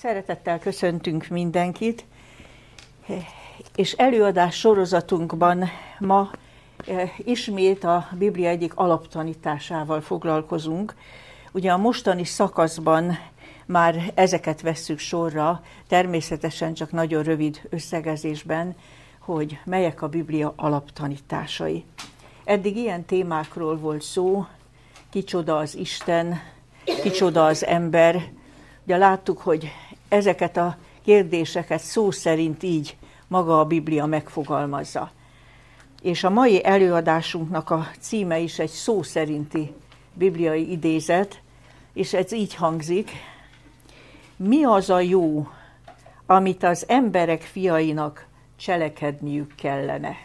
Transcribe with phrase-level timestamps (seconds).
[0.00, 2.04] Szeretettel köszöntünk mindenkit,
[3.74, 5.68] és előadás sorozatunkban
[5.98, 6.30] ma
[6.86, 10.94] eh, ismét a Biblia egyik alaptanításával foglalkozunk.
[11.52, 13.18] Ugye a mostani szakaszban
[13.66, 18.74] már ezeket vesszük sorra, természetesen csak nagyon rövid összegezésben,
[19.18, 21.84] hogy melyek a Biblia alaptanításai.
[22.44, 24.46] Eddig ilyen témákról volt szó,
[25.10, 26.40] kicsoda az Isten,
[27.02, 28.30] kicsoda az ember,
[28.90, 29.70] Ugye láttuk, hogy
[30.10, 32.96] ezeket a kérdéseket szó szerint így
[33.28, 35.10] maga a Biblia megfogalmazza.
[36.02, 39.72] És a mai előadásunknak a címe is egy szó szerinti
[40.14, 41.42] bibliai idézet,
[41.92, 43.10] és ez így hangzik,
[44.36, 45.48] mi az a jó,
[46.26, 50.16] amit az emberek fiainak cselekedniük kellene.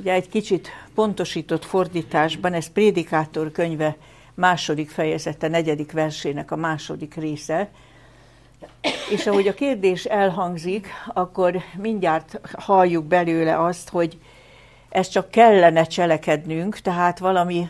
[0.00, 3.96] Ugye egy kicsit pontosított fordításban, ez Prédikátor könyve
[4.34, 7.70] második fejezete, negyedik versének a második része.
[9.10, 14.18] És ahogy a kérdés elhangzik, akkor mindjárt halljuk belőle azt, hogy
[14.88, 17.68] ez csak kellene cselekednünk, tehát valami,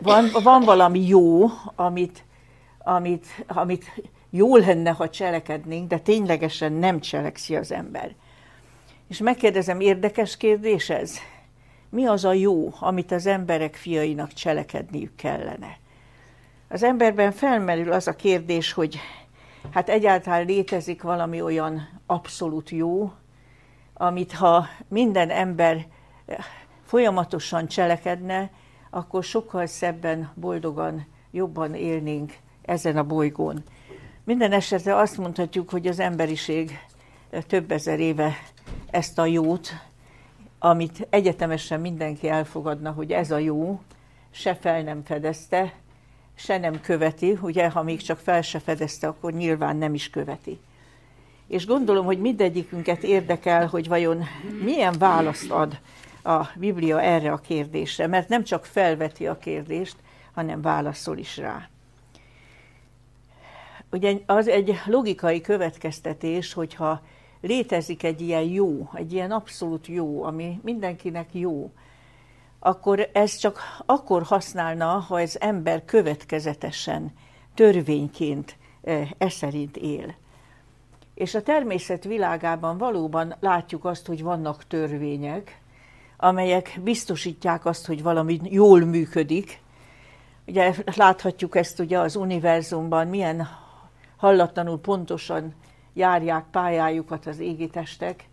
[0.00, 2.24] van, van valami jó, amit,
[2.78, 8.14] amit, amit jó lenne, ha cselekednénk, de ténylegesen nem cselekszi az ember.
[9.08, 11.18] És megkérdezem, érdekes kérdés ez?
[11.90, 15.78] mi az a jó, amit az emberek fiainak cselekedniük kellene.
[16.68, 18.98] Az emberben felmerül az a kérdés, hogy
[19.70, 23.12] hát egyáltalán létezik valami olyan abszolút jó,
[23.94, 25.86] amit ha minden ember
[26.84, 28.50] folyamatosan cselekedne,
[28.90, 33.62] akkor sokkal szebben, boldogan, jobban élnénk ezen a bolygón.
[34.24, 36.78] Minden esetre azt mondhatjuk, hogy az emberiség
[37.46, 38.32] több ezer éve
[38.90, 39.70] ezt a jót
[40.58, 43.80] amit egyetemesen mindenki elfogadna, hogy ez a jó,
[44.30, 45.72] se fel nem fedezte,
[46.38, 50.58] se nem követi, ugye, ha még csak fel se fedezte, akkor nyilván nem is követi.
[51.46, 54.24] És gondolom, hogy mindegyikünket érdekel, hogy vajon
[54.62, 55.80] milyen választ ad
[56.24, 59.96] a Biblia erre a kérdésre, mert nem csak felveti a kérdést,
[60.32, 61.68] hanem válaszol is rá.
[63.90, 67.02] Ugye az egy logikai következtetés, hogyha
[67.40, 71.70] létezik egy ilyen jó, egy ilyen abszolút jó, ami mindenkinek jó,
[72.58, 77.12] akkor ez csak akkor használna, ha ez ember következetesen,
[77.54, 78.56] törvényként
[79.18, 80.14] e szerint él.
[81.14, 85.60] És a természet világában valóban látjuk azt, hogy vannak törvények,
[86.16, 89.60] amelyek biztosítják azt, hogy valami jól működik.
[90.46, 93.48] Ugye láthatjuk ezt ugye az univerzumban, milyen
[94.16, 95.54] hallatlanul pontosan
[95.94, 98.27] járják pályájukat az égitestek.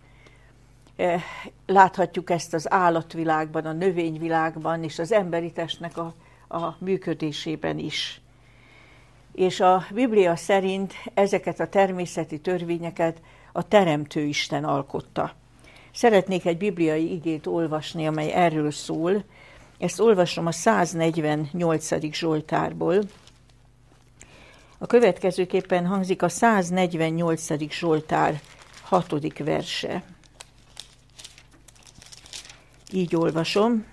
[0.96, 1.22] Eh,
[1.66, 6.14] láthatjuk ezt az állatvilágban, a növényvilágban és az emberi testnek a,
[6.48, 8.22] a működésében is.
[9.34, 15.34] És a Biblia szerint ezeket a természeti törvényeket a Teremtő Isten alkotta.
[15.94, 19.24] Szeretnék egy bibliai igét olvasni, amely erről szól.
[19.80, 22.14] Ezt olvasom a 148.
[22.14, 23.04] Zsoltárból.
[24.78, 27.72] A következőképpen hangzik a 148.
[27.72, 28.42] Zsoltár
[28.82, 29.38] 6.
[29.38, 30.04] verse.
[32.92, 33.86] Így olvasom.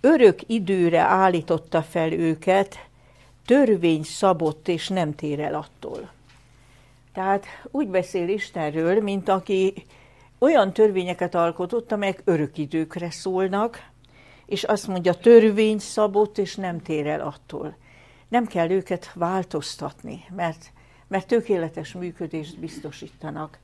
[0.00, 2.86] Örök időre állította fel őket,
[3.46, 6.10] törvény szabott és nem tér el attól.
[7.12, 9.84] Tehát úgy beszél Istenről, mint aki
[10.38, 13.88] olyan törvényeket alkotott, amelyek örök időkre szólnak,
[14.46, 17.76] és azt mondja, törvény szabott, és nem tér el attól.
[18.28, 20.72] Nem kell őket változtatni, mert,
[21.08, 23.58] mert tökéletes működést biztosítanak.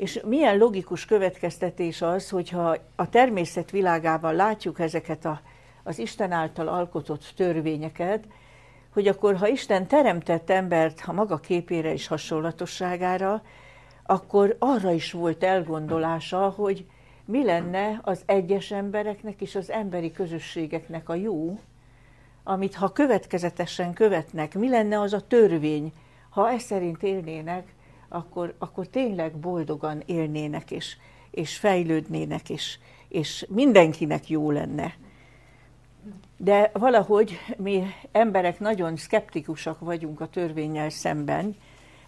[0.00, 5.40] És milyen logikus következtetés az, hogyha a természet világában látjuk ezeket a,
[5.82, 8.24] az Isten által alkotott törvényeket,
[8.92, 13.42] hogy akkor, ha Isten teremtett embert a maga képére és hasonlatosságára,
[14.02, 16.86] akkor arra is volt elgondolása, hogy
[17.24, 21.58] mi lenne az egyes embereknek és az emberi közösségeknek a jó,
[22.44, 25.92] amit ha következetesen követnek, mi lenne az a törvény,
[26.30, 27.78] ha ez szerint élnének,
[28.12, 30.96] akkor, akkor tényleg boldogan élnének, és,
[31.30, 32.78] és fejlődnének, és,
[33.08, 34.94] és mindenkinek jó lenne.
[36.36, 41.56] De valahogy mi emberek nagyon szkeptikusak vagyunk a törvényel szemben,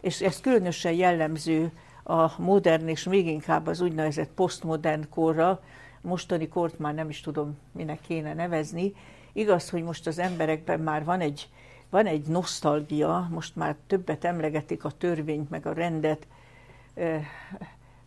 [0.00, 1.72] és ez különösen jellemző
[2.02, 5.62] a modern és még inkább az úgynevezett posztmodern korra,
[6.00, 8.92] mostani kort már nem is tudom, minek kéne nevezni.
[9.32, 11.48] Igaz, hogy most az emberekben már van egy,
[11.92, 16.26] van egy nosztalgia, most már többet emlegetik a törvényt, meg a rendet,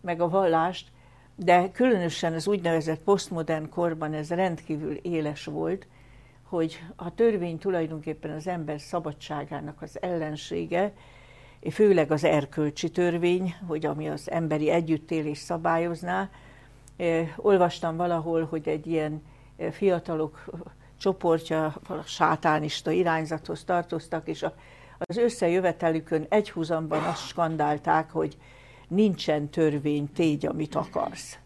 [0.01, 0.91] meg a vallást,
[1.35, 5.87] de különösen az úgynevezett posztmodern korban ez rendkívül éles volt,
[6.43, 10.93] hogy a törvény tulajdonképpen az ember szabadságának az ellensége,
[11.71, 16.29] főleg az erkölcsi törvény, hogy ami az emberi együttélés szabályozná.
[17.35, 19.23] Olvastam valahol, hogy egy ilyen
[19.71, 20.45] fiatalok
[20.97, 21.75] csoportja
[22.05, 24.45] sátánista irányzathoz tartoztak, és
[24.97, 28.37] az összejövetelükön egyhuzamban azt skandálták, hogy
[28.87, 31.37] nincsen törvény, tégy, amit akarsz.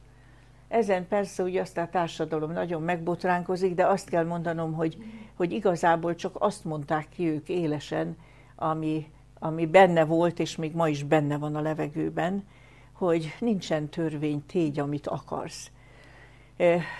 [0.67, 4.97] Ezen persze ugye azt a társadalom nagyon megbotránkozik, de azt kell mondanom, hogy,
[5.35, 8.17] hogy igazából csak azt mondták ki ők élesen,
[8.55, 12.47] ami, ami benne volt, és még ma is benne van a levegőben,
[12.93, 15.71] hogy nincsen törvény, tégy, amit akarsz.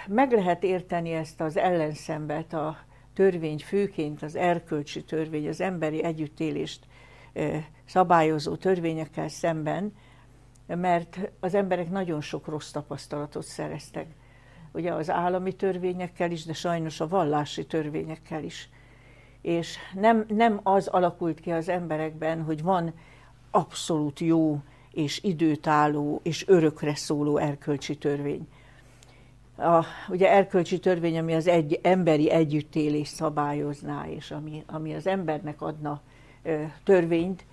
[0.08, 2.78] Meg lehet érteni ezt az ellenszembet, a
[3.14, 6.86] törvény főként az erkölcsi törvény, az emberi együttélést
[7.86, 9.94] szabályozó törvényekkel szemben,
[10.68, 14.08] mert az emberek nagyon sok rossz tapasztalatot szereztek.
[14.72, 18.70] Ugye az állami törvényekkel is, de sajnos a vallási törvényekkel is.
[19.42, 22.94] És nem, nem az alakult ki az emberekben, hogy van
[23.52, 24.60] abszolút jó
[24.92, 28.48] és időtálló és örökre szóló erkölcsi törvény.
[29.60, 35.62] A, ugye erkölcsi törvény, ami az egy, emberi együttélés szabályozná, és ami, ami az embernek
[35.62, 36.02] adna
[36.44, 37.46] ö, törvényt,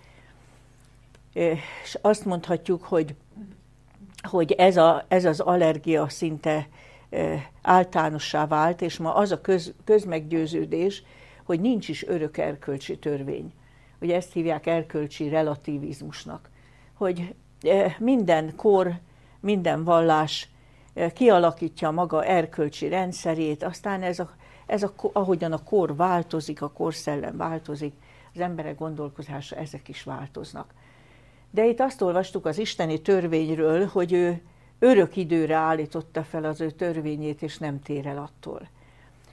[1.33, 3.15] és azt mondhatjuk, hogy,
[4.23, 6.69] hogy ez, a, ez az allergia szinte
[7.63, 11.03] általánossá vált, és ma az a köz, közmeggyőződés,
[11.45, 13.53] hogy nincs is örök erkölcsi törvény.
[14.01, 16.51] Ugye ezt hívják erkölcsi relativizmusnak,
[16.95, 17.35] hogy
[17.99, 18.95] minden kor,
[19.41, 20.49] minden vallás
[21.15, 24.31] kialakítja maga erkölcsi rendszerét, aztán ez a,
[24.67, 27.95] ez a, ahogyan a kor változik, a korszellem változik,
[28.35, 30.75] az emberek gondolkozása, ezek is változnak.
[31.51, 34.43] De itt azt olvastuk az isteni törvényről, hogy ő
[34.79, 38.69] örök időre állította fel az ő törvényét, és nem tér el attól.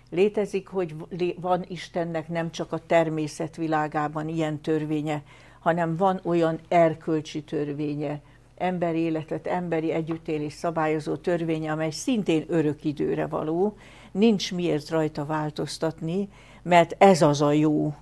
[0.10, 0.96] Létezik, hogy
[1.40, 5.24] van Istennek nem csak a természet világában ilyen törvénye,
[5.60, 8.22] hanem van olyan erkölcsi törvénye,
[8.58, 13.78] emberi életet, emberi együttélés szabályozó törvénye, amely szintén örök időre való,
[14.12, 16.30] nincs miért rajta változtatni,
[16.62, 17.94] mert ez az a jó,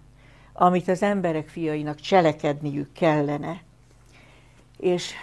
[0.53, 3.61] amit az emberek fiainak cselekedniük kellene.
[4.77, 5.13] És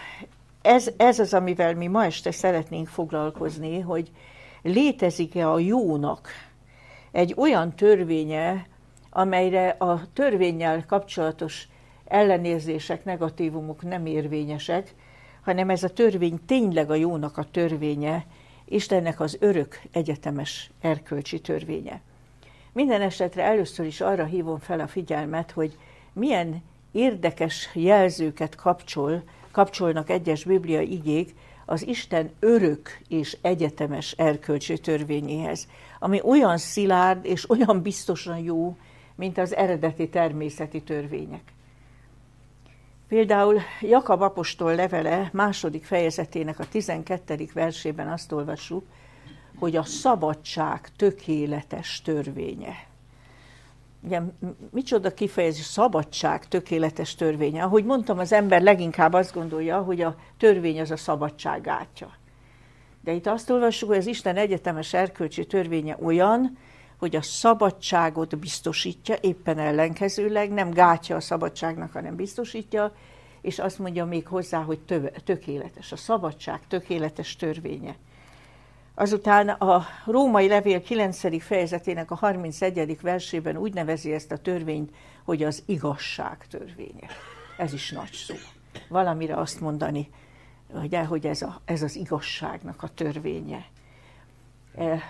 [0.63, 4.11] ez, ez az, amivel mi ma este szeretnénk foglalkozni, hogy
[4.63, 6.29] létezik-e a jónak
[7.11, 8.67] egy olyan törvénye,
[9.11, 11.69] amelyre a törvényel kapcsolatos
[12.05, 14.95] ellenérzések, negatívumok nem érvényesek,
[15.49, 18.27] hanem ez a törvény tényleg a jónak a törvénye,
[18.65, 22.00] Istennek az örök egyetemes erkölcsi törvénye.
[22.73, 25.77] Minden esetre először is arra hívom fel a figyelmet, hogy
[26.12, 26.62] milyen
[26.93, 31.35] érdekes jelzőket kapcsol kapcsolnak egyes biblia igék
[31.67, 38.76] az Isten örök és egyetemes erkölcsi törvényéhez, ami olyan szilárd és olyan biztosan jó,
[39.14, 41.43] mint az eredeti természeti törvények.
[43.09, 47.49] Például Jakab apostol levele második fejezetének a 12.
[47.55, 48.85] versében azt olvassuk,
[49.59, 52.88] hogy a szabadság tökéletes törvénye
[54.03, 54.21] ugye,
[54.71, 57.62] micsoda kifejezés, szabadság tökéletes törvénye.
[57.62, 62.17] Ahogy mondtam, az ember leginkább azt gondolja, hogy a törvény az a szabadság gátja.
[63.05, 66.59] De itt azt olvassuk, hogy az Isten egyetemes erkölcsi törvénye olyan,
[66.99, 72.93] hogy a szabadságot biztosítja, éppen ellenkezőleg, nem gátja a szabadságnak, hanem biztosítja,
[73.40, 74.78] és azt mondja még hozzá, hogy
[75.25, 75.93] tökéletes.
[75.93, 77.97] A szabadság tökéletes törvénye.
[78.95, 81.43] Azután a római levél 9.
[81.43, 83.00] fejezetének a 31.
[83.00, 87.07] versében úgy nevezi ezt a törvényt, hogy az igazság törvénye.
[87.59, 88.35] Ez is nagy szó.
[88.88, 90.11] Valamire azt mondani,
[90.73, 93.67] ugye, hogy ez, a, ez az igazságnak a törvénye.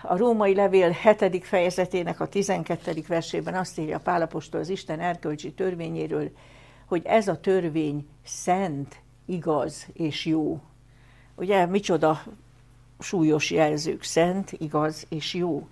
[0.02, 1.44] A római levél 7.
[1.44, 3.04] fejezetének a 12.
[3.08, 6.30] versében azt írja Pálapostól az Isten erkölcsi törvényéről,
[6.86, 10.60] hogy ez a törvény szent, igaz és jó.
[11.34, 12.22] Ugye micsoda
[12.98, 15.68] súlyos jelzők, szent, igaz és jó.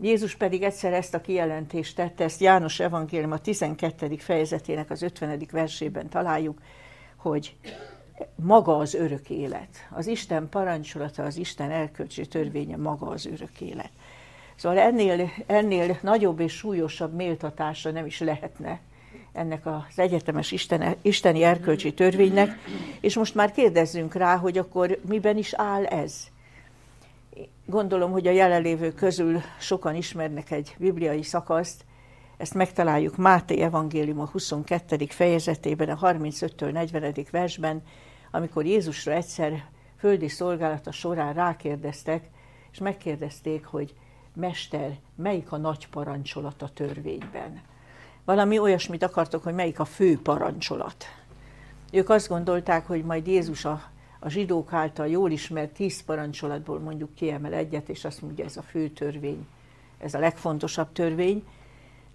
[0.00, 4.16] Jézus pedig egyszer ezt a kijelentést tette, ezt János Evangélium a 12.
[4.16, 5.46] fejezetének az 50.
[5.52, 6.60] versében találjuk,
[7.16, 7.56] hogy
[8.34, 9.68] maga az örök élet.
[9.90, 13.90] Az Isten parancsolata, az Isten elkölcsi törvénye maga az örök élet.
[14.56, 18.80] Szóval ennél, ennél nagyobb és súlyosabb méltatása nem is lehetne
[19.34, 22.58] ennek az egyetemes Isten, isteni erkölcsi törvénynek,
[23.00, 26.28] és most már kérdezzünk rá, hogy akkor miben is áll ez.
[27.66, 31.84] Gondolom, hogy a jelenlévők közül sokan ismernek egy bibliai szakaszt,
[32.36, 35.06] ezt megtaláljuk Máté evangélium a 22.
[35.08, 37.14] fejezetében, a 35-től 40.
[37.30, 37.82] versben,
[38.30, 39.64] amikor Jézusra egyszer
[39.98, 42.30] földi szolgálata során rákérdeztek,
[42.72, 43.94] és megkérdezték, hogy
[44.34, 47.62] Mester, melyik a nagy parancsolat a törvényben?
[48.24, 51.04] Valami olyasmit akartok, hogy melyik a fő parancsolat.
[51.92, 53.82] Ők azt gondolták, hogy majd Jézus a,
[54.20, 58.62] a zsidók által jól ismert tíz parancsolatból mondjuk kiemel egyet, és azt mondja, ez a
[58.62, 59.46] fő törvény,
[59.98, 61.44] ez a legfontosabb törvény,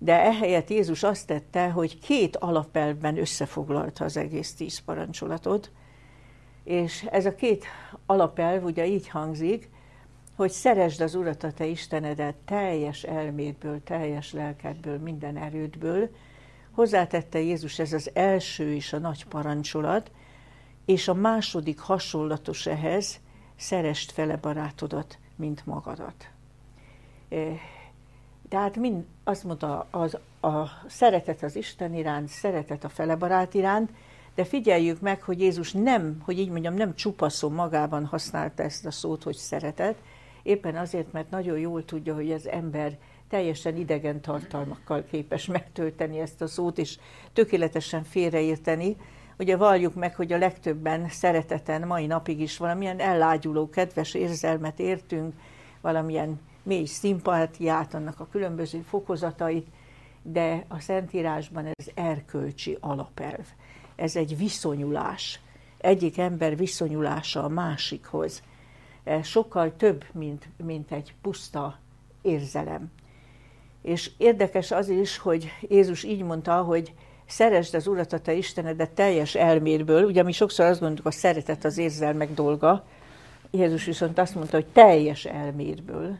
[0.01, 5.71] de ehelyett Jézus azt tette, hogy két alapelvben összefoglalta az egész tíz parancsolatot,
[6.63, 7.65] és ez a két
[8.05, 9.69] alapelv ugye így hangzik,
[10.35, 16.09] hogy szeresd az Urat a te Istenedet teljes elmédből, teljes lelkedből, minden erődből.
[16.71, 20.11] Hozzátette Jézus, ez az első és a nagy parancsolat,
[20.85, 23.19] és a második hasonlatos ehhez,
[23.55, 26.29] szerest fele barátodat, mint magadat.
[28.49, 33.89] Tehát mind, azt mondta, az, a szeretet az Isten iránt, szeretet a fele barát iránt,
[34.35, 38.91] de figyeljük meg, hogy Jézus nem, hogy így mondjam, nem csupaszon magában használta ezt a
[38.91, 39.95] szót, hogy szeretet,
[40.43, 42.97] éppen azért, mert nagyon jól tudja, hogy az ember
[43.29, 46.97] teljesen idegen tartalmakkal képes megtölteni ezt a szót, és
[47.33, 48.95] tökéletesen félreérteni.
[49.39, 55.33] Ugye valljuk meg, hogy a legtöbben szereteten mai napig is valamilyen ellágyuló, kedves érzelmet értünk,
[55.81, 56.39] valamilyen
[56.69, 59.67] mély szimpátiát, annak a különböző fokozatait,
[60.21, 63.45] de a Szentírásban ez erkölcsi alapelv.
[63.95, 65.39] Ez egy viszonyulás,
[65.77, 68.43] egyik ember viszonyulása a másikhoz.
[69.03, 71.79] Ez sokkal több, mint, mint egy puszta
[72.21, 72.91] érzelem.
[73.81, 76.93] És érdekes az is, hogy Jézus így mondta, hogy
[77.25, 80.03] szeresd az Urat, a te Istenedet teljes elmédből.
[80.03, 82.85] Ugye mi sokszor azt gondoljuk, a szeretet az érzelmek dolga.
[83.51, 86.17] Jézus viszont azt mondta, hogy teljes elmédből.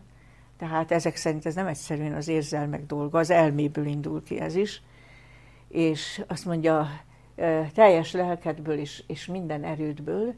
[0.59, 4.81] Tehát ezek szerint ez nem egyszerűen az érzelmek dolga, az elméből indul ki ez is.
[5.67, 7.01] És azt mondja,
[7.73, 10.33] teljes lelkedből és, és minden erődből,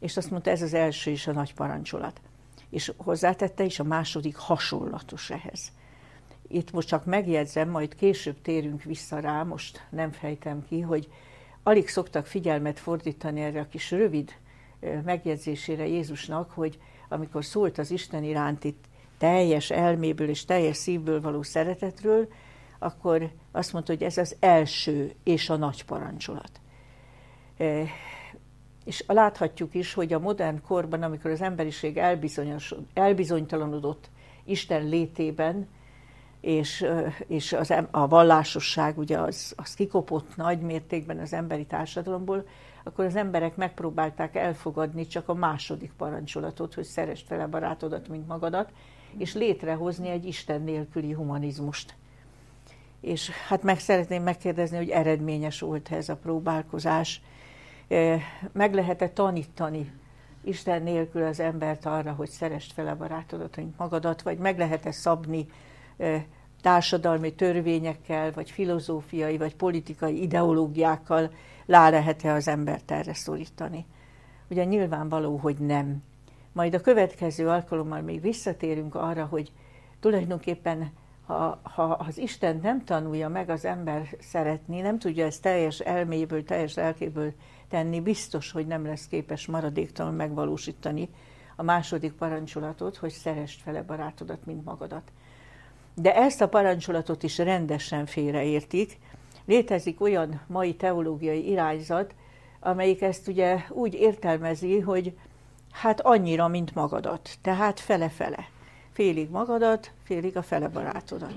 [0.00, 2.20] és azt mondta, ez az első is a nagy parancsolat.
[2.70, 5.72] És hozzátette is a második hasonlatos ehhez.
[6.48, 11.08] Itt most csak megjegyzem, majd később térünk vissza rá, most nem fejtem ki, hogy
[11.62, 14.32] alig szoktak figyelmet fordítani erre a kis rövid
[15.04, 18.76] megjegyzésére Jézusnak, hogy amikor szólt az Isten iránti
[19.18, 22.28] teljes elméből és teljes szívből való szeretetről,
[22.78, 26.50] akkor azt mondta, hogy ez az első és a nagy parancsolat.
[27.56, 27.84] E,
[28.84, 32.00] és láthatjuk is, hogy a modern korban, amikor az emberiség
[32.94, 34.10] elbizonytalanodott
[34.44, 35.68] Isten létében,
[36.40, 36.86] és,
[37.26, 42.46] és az, a vallásosság ugye az, az kikopott nagy mértékben az emberi társadalomból,
[42.84, 48.26] akkor az emberek megpróbálták elfogadni csak a második parancsolatot, hogy szeresd fel a barátodat, mint
[48.26, 48.70] magadat,
[49.18, 51.94] és létrehozni egy Isten nélküli humanizmust.
[53.00, 57.22] És hát meg szeretném megkérdezni, hogy eredményes volt ez a próbálkozás.
[58.52, 59.92] Meg lehet-e tanítani
[60.44, 64.90] Isten nélkül az embert arra, hogy szerest fel a barátodat, mint magadat, vagy meg lehet-e
[64.90, 65.46] szabni
[66.62, 71.30] társadalmi törvényekkel, vagy filozófiai, vagy politikai ideológiákkal
[71.66, 73.86] lá lehet-e az embert erre szorítani?
[74.50, 76.02] Ugye nyilvánvaló, hogy nem.
[76.56, 79.52] Majd a következő alkalommal még visszatérünk arra, hogy
[80.00, 80.92] tulajdonképpen
[81.26, 86.44] ha, ha az Isten nem tanulja meg az ember szeretni, nem tudja ezt teljes elméből,
[86.44, 87.32] teljes lelkéből
[87.68, 91.08] tenni, biztos, hogy nem lesz képes maradéktalan megvalósítani
[91.56, 95.12] a második parancsolatot, hogy szerest fele barátodat, mint magadat.
[95.94, 98.98] De ezt a parancsolatot is rendesen félreértik.
[99.44, 102.14] Létezik olyan mai teológiai irányzat,
[102.60, 105.14] amelyik ezt ugye úgy értelmezi, hogy
[105.80, 107.38] Hát annyira, mint magadat.
[107.42, 108.48] Tehát fele-fele.
[108.92, 111.34] Félig magadat, félig a fele barátodat.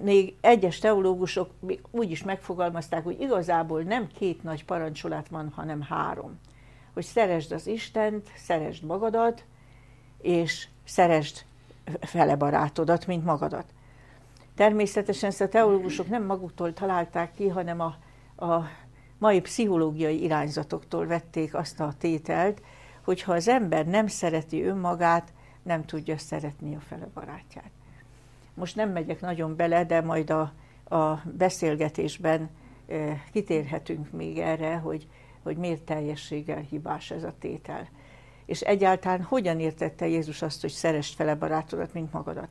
[0.00, 1.50] Még egyes teológusok
[1.90, 6.38] úgy is megfogalmazták, hogy igazából nem két nagy parancsolat van, hanem három.
[6.94, 9.44] Hogy szeresd az Istent, szeresd magadat,
[10.20, 11.44] és szeresd
[12.00, 13.64] fele barátodat, mint magadat.
[14.54, 17.96] Természetesen ezt a teológusok nem maguktól találták ki, hanem a,
[18.46, 18.68] a
[19.18, 22.60] mai pszichológiai irányzatoktól vették azt a tételt,
[23.04, 25.32] hogyha az ember nem szereti önmagát,
[25.62, 27.70] nem tudja szeretni a fele barátját.
[28.54, 30.52] Most nem megyek nagyon bele, de majd a,
[30.96, 32.50] a beszélgetésben
[32.88, 35.08] e, kitérhetünk még erre, hogy,
[35.42, 37.88] hogy miért teljességgel hibás ez a tétel.
[38.44, 42.48] És egyáltalán hogyan értette Jézus azt, hogy szerest fele barátodat, mint magadat?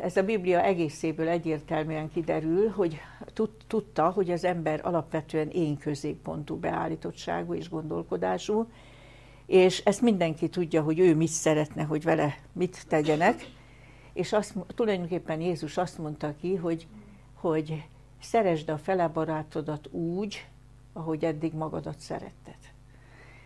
[0.00, 3.00] Ez a Biblia egészéből egyértelműen kiderül, hogy
[3.66, 8.68] tudta, hogy az ember alapvetően én középpontú beállítottságú és gondolkodású,
[9.48, 13.46] és ezt mindenki tudja, hogy ő mit szeretne, hogy vele mit tegyenek,
[14.12, 16.86] és azt, tulajdonképpen Jézus azt mondta ki, hogy,
[17.34, 17.84] hogy
[18.20, 20.46] szeresd a fele barátodat úgy,
[20.92, 22.56] ahogy eddig magadat szeretted.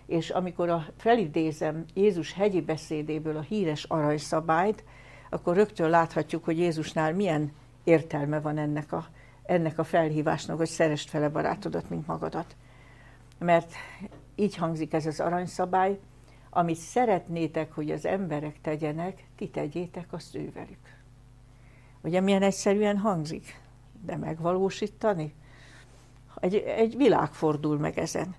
[0.06, 4.84] És amikor a, felidézem Jézus hegyi beszédéből a híres aranyszabályt,
[5.30, 7.52] akkor rögtön láthatjuk, hogy Jézusnál milyen
[7.84, 9.06] értelme van ennek a,
[9.42, 12.56] ennek a felhívásnak, hogy szerest fele barátodat, mint magadat.
[13.38, 13.72] Mert
[14.34, 15.98] így hangzik ez az aranyszabály,
[16.50, 21.00] amit szeretnétek, hogy az emberek tegyenek, ti tegyétek azt ővelük.
[22.00, 23.60] Ugye milyen egyszerűen hangzik,
[24.04, 25.34] de megvalósítani?
[26.40, 28.34] Egy, egy világ fordul meg ezen.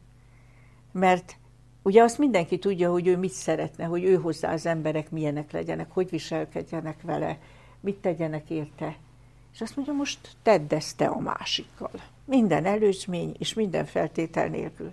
[0.91, 1.37] Mert
[1.81, 5.91] ugye azt mindenki tudja, hogy ő mit szeretne, hogy ő hozzá az emberek milyenek legyenek,
[5.91, 7.37] hogy viselkedjenek vele,
[7.79, 8.97] mit tegyenek érte.
[9.53, 11.91] És azt mondja, most tedd ezt te a másikkal.
[12.25, 14.91] Minden előzmény és minden feltétel nélkül.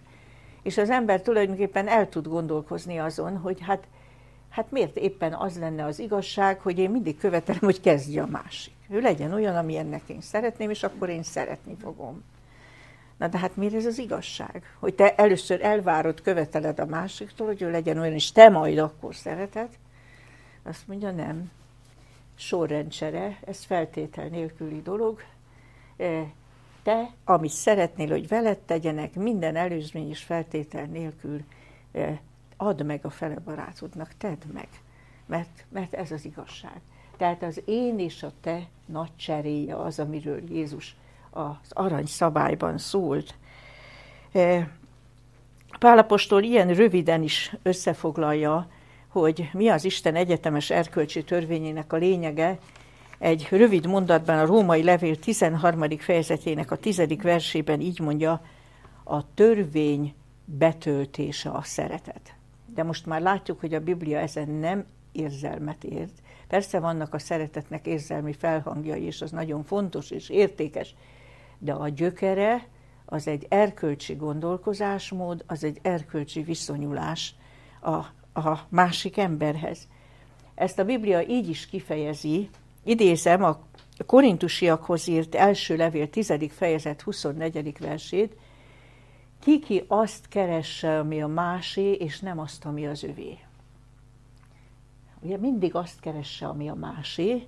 [0.63, 3.87] És az ember tulajdonképpen el tud gondolkozni azon, hogy hát,
[4.49, 8.75] hát miért éppen az lenne az igazság, hogy én mindig követelem, hogy kezdje a másik.
[8.89, 12.23] Ő legyen olyan, amilyennek én szeretném, és akkor én szeretni fogom.
[13.17, 14.75] Na de hát miért ez az igazság?
[14.79, 19.15] Hogy te először elvárod, követeled a másiktól, hogy ő legyen olyan, és te majd akkor
[19.15, 19.69] szereted?
[20.63, 21.51] Azt mondja, nem.
[22.35, 25.23] Sorrendsere, ez feltétel nélküli dolog.
[26.91, 31.41] Te, amit szeretnél, hogy veled tegyenek, minden előzmény és feltétel nélkül
[32.57, 34.69] add meg a fele barátodnak, tedd meg.
[35.27, 36.81] Mert, mert ez az igazság.
[37.17, 40.97] Tehát az én és a te nagy cseréje az, amiről Jézus
[41.31, 43.35] az arany szabályban szólt.
[45.79, 48.69] Pálapostól ilyen röviden is összefoglalja,
[49.09, 52.59] hogy mi az Isten egyetemes erkölcsi törvényének a lényege,
[53.21, 55.99] egy rövid mondatban a római levél 13.
[55.99, 57.03] fejezetének a 10.
[57.23, 58.43] versében így mondja,
[59.05, 62.35] a törvény betöltése a szeretet.
[62.75, 66.23] De most már látjuk, hogy a Biblia ezen nem érzelmet ért.
[66.49, 70.95] Persze vannak a szeretetnek érzelmi felhangjai, és az nagyon fontos és értékes,
[71.59, 72.67] de a gyökere
[73.05, 77.35] az egy erkölcsi gondolkozásmód, az egy erkölcsi viszonyulás
[77.81, 77.95] a,
[78.41, 79.89] a másik emberhez.
[80.55, 82.49] Ezt a Biblia így is kifejezi,
[82.91, 83.59] idézem a
[84.07, 86.35] korintusiakhoz írt első levél 10.
[86.51, 87.79] fejezet 24.
[87.79, 88.37] versét,
[89.45, 93.39] ki azt keresse, ami a másé, és nem azt, ami az övé.
[95.21, 97.47] Ugye mindig azt keresse, ami a másé,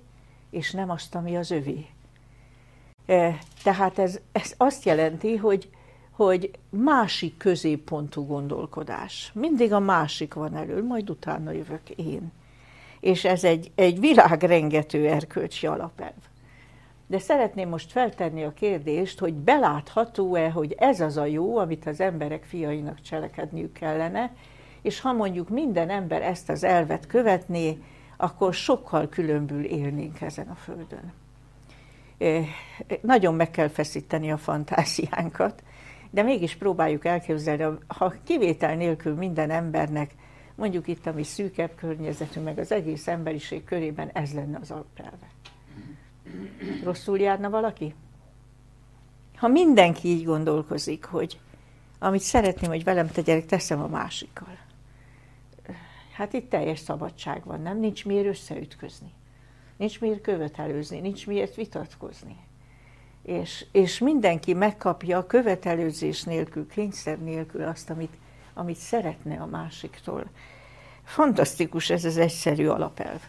[0.49, 1.85] és nem azt, ami az övé.
[3.05, 5.69] E, tehát ez, ez azt jelenti, hogy,
[6.11, 9.31] hogy másik középpontú gondolkodás.
[9.33, 12.31] Mindig a másik van elől, majd utána jövök én.
[13.03, 16.13] És ez egy, egy világrengető erkölcsi alapelv.
[17.07, 21.99] De szeretném most feltenni a kérdést, hogy belátható-e, hogy ez az a jó, amit az
[21.99, 24.31] emberek fiainak cselekedniük kellene,
[24.81, 27.77] és ha mondjuk minden ember ezt az elvet követné,
[28.17, 31.13] akkor sokkal különbül élnénk ezen a földön
[33.01, 35.63] nagyon meg kell feszíteni a fantáziánkat,
[36.09, 40.11] de mégis próbáljuk elképzelni, ha kivétel nélkül minden embernek,
[40.55, 45.29] mondjuk itt a mi szűkebb környezetünk, meg az egész emberiség körében ez lenne az alapelve.
[46.83, 47.93] Rosszul járna valaki?
[49.35, 51.39] Ha mindenki így gondolkozik, hogy
[51.99, 54.57] amit szeretném, hogy velem tegyenek, teszem a másikkal.
[56.13, 57.79] Hát itt teljes szabadság van, nem?
[57.79, 59.11] Nincs miért összeütközni.
[59.77, 62.35] Nincs miért követelőzni, nincs miért vitatkozni.
[63.23, 68.13] És, és mindenki megkapja követelőzés nélkül, kényszer nélkül azt, amit,
[68.53, 70.23] amit szeretne a másiktól.
[71.03, 73.19] Fantasztikus ez az egyszerű alapelv.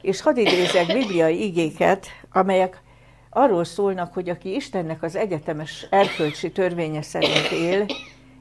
[0.00, 2.82] És hadd idézek bibliai igéket, amelyek
[3.30, 7.86] arról szólnak, hogy aki Istennek az egyetemes erkölcsi törvénye szerint él,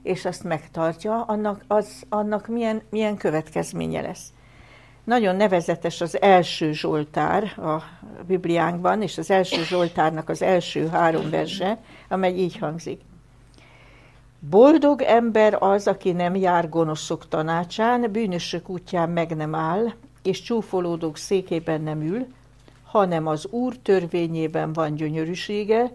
[0.03, 4.33] és azt megtartja, annak, az, annak milyen, milyen következménye lesz.
[5.03, 7.83] Nagyon nevezetes az első Zsoltár a
[8.27, 13.01] Bibliánkban, és az első Zsoltárnak az első három verse, amely így hangzik.
[14.49, 21.17] Boldog ember az, aki nem jár gonoszok tanácsán, bűnösök útján meg nem áll, és csúfolódók
[21.17, 22.27] székében nem ül,
[22.83, 25.91] hanem az Úr törvényében van gyönyörűsége,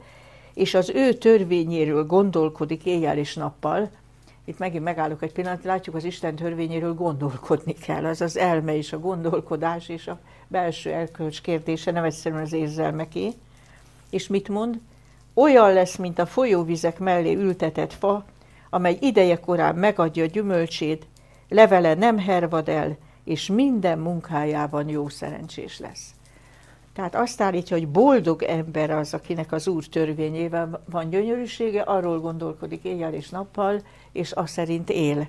[0.54, 3.90] és az ő törvényéről gondolkodik éjjel és nappal,
[4.44, 8.04] itt megint megállok egy pillanat, látjuk az Isten törvényéről gondolkodni kell.
[8.04, 13.32] Az az elme és a gondolkodás és a belső elkölcs kérdése, nem egyszerűen az érzelmeké.
[14.10, 14.80] És mit mond?
[15.34, 18.24] Olyan lesz, mint a folyóvizek mellé ültetett fa,
[18.76, 21.06] amely ideje korán megadja gyümölcsét,
[21.48, 26.10] levele nem hervad el, és minden munkájában jó szerencsés lesz.
[26.94, 32.84] Tehát azt állítja, hogy boldog ember az, akinek az Úr törvényével van gyönyörűsége, arról gondolkodik
[32.84, 35.28] éjjel és nappal, és azt szerint él.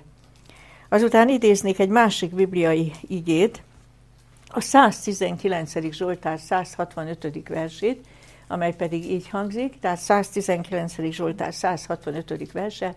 [0.88, 3.62] Azután idéznék egy másik bibliai igét,
[4.48, 5.92] a 119.
[5.92, 7.48] Zsoltár 165.
[7.48, 8.06] versét,
[8.48, 10.94] amely pedig így hangzik, tehát 119.
[11.10, 12.52] Zsoltár 165.
[12.52, 12.94] verse,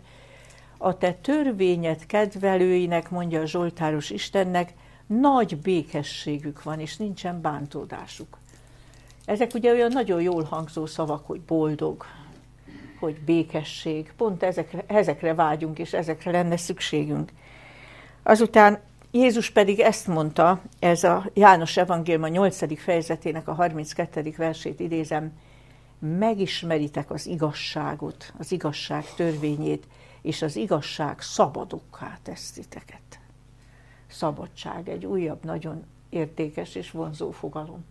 [0.82, 4.74] a te törvényed kedvelőinek, mondja a Zsoltáros Istennek,
[5.08, 8.38] nagy békességük van, és nincsen bántódásuk.
[9.26, 12.06] Ezek ugye olyan nagyon jól hangzó szavak, hogy boldog,
[13.00, 14.14] hogy békesség.
[14.18, 17.32] Pont ezekre, ezekre vágyunk, és ezekre lenne szükségünk.
[18.24, 18.80] Azután
[19.12, 22.80] Jézus pedig ezt mondta, ez a János Evangélium a 8.
[22.82, 24.34] fejezetének a 32.
[24.38, 25.32] versét idézem,
[26.00, 29.88] megismeritek az igazságot, az igazság törvényét,
[30.22, 33.20] és az igazság szabadokká tesz titeket.
[34.08, 37.86] Szabadság egy újabb, nagyon értékes és vonzó fogalom.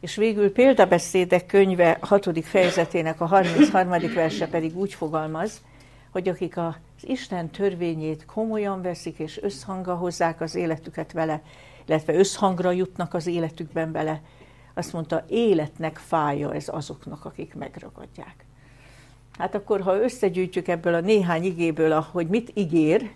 [0.00, 2.44] És végül példabeszédek könyve 6.
[2.44, 3.90] fejezetének a 33.
[4.14, 5.62] verse pedig úgy fogalmaz,
[6.10, 11.42] hogy akik az Isten törvényét komolyan veszik és összhangba hozzák az életüket vele,
[11.86, 14.22] illetve összhangra jutnak az életükben vele,
[14.74, 18.44] azt mondta, életnek fája ez azoknak, akik megragadják.
[19.38, 23.10] Hát akkor, ha összegyűjtjük ebből a néhány igéből, hogy mit ígér,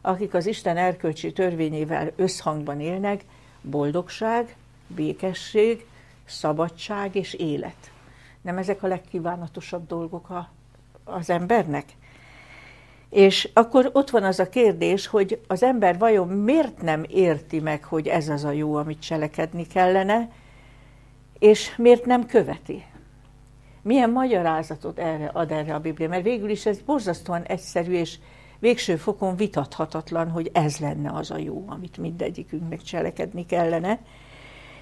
[0.00, 3.24] akik az Isten erkölcsi törvényével összhangban élnek,
[3.60, 4.56] boldogság,
[4.86, 5.86] békesség,
[6.24, 7.90] szabadság és élet.
[8.42, 10.50] Nem ezek a legkívánatosabb dolgok a,
[11.04, 11.84] az embernek?
[13.10, 17.84] És akkor ott van az a kérdés, hogy az ember vajon miért nem érti meg,
[17.84, 20.30] hogy ez az a jó, amit cselekedni kellene,
[21.38, 22.84] és miért nem követi?
[23.82, 26.08] Milyen magyarázatot erre ad erre a Biblia?
[26.08, 28.18] Mert végül is ez borzasztóan egyszerű, és
[28.58, 34.00] végső fokon vitathatatlan, hogy ez lenne az a jó, amit mindegyikünknek cselekedni kellene.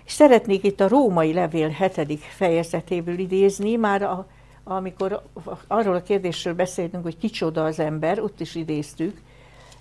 [0.05, 4.27] És szeretnék itt a római levél hetedik fejezetéből idézni, már a,
[4.65, 5.23] amikor
[5.67, 9.21] arról a kérdésről beszéltünk, hogy kicsoda az ember, ott is idéztük,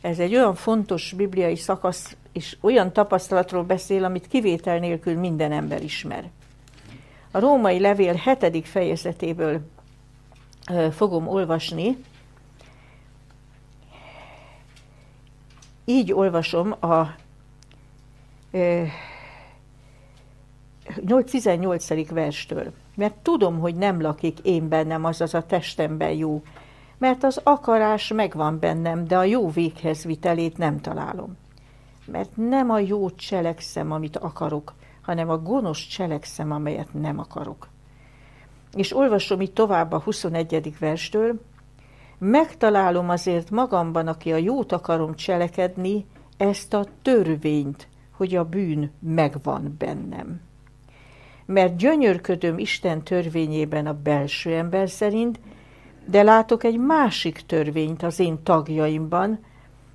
[0.02, 5.84] ez egy olyan fontos bibliai szakasz, és olyan tapasztalatról beszél, amit kivétel nélkül minden ember
[5.84, 6.30] ismer.
[7.32, 9.62] A római levél hetedik fejezetéből
[10.92, 11.98] fogom olvasni.
[15.86, 17.16] Így olvasom a
[21.26, 22.10] 18.
[22.10, 22.74] verstől.
[22.96, 26.44] Mert tudom, hogy nem lakik én bennem, azaz a testemben jó,
[26.98, 31.38] mert az akarás megvan bennem, de a jó véghez vitelét nem találom.
[32.06, 34.74] Mert nem a jót cselekszem, amit akarok,
[35.10, 37.68] hanem a gonosz cselekszem, amelyet nem akarok.
[38.74, 40.74] És olvasom itt tovább a 21.
[40.80, 41.42] verstől,
[42.18, 46.06] megtalálom azért magamban, aki a jót akarom cselekedni,
[46.38, 50.42] ezt a törvényt, hogy a bűn megvan bennem.
[51.46, 55.40] Mert gyönyörködöm Isten törvényében a belső ember szerint,
[56.06, 59.40] de látok egy másik törvényt az én tagjaimban,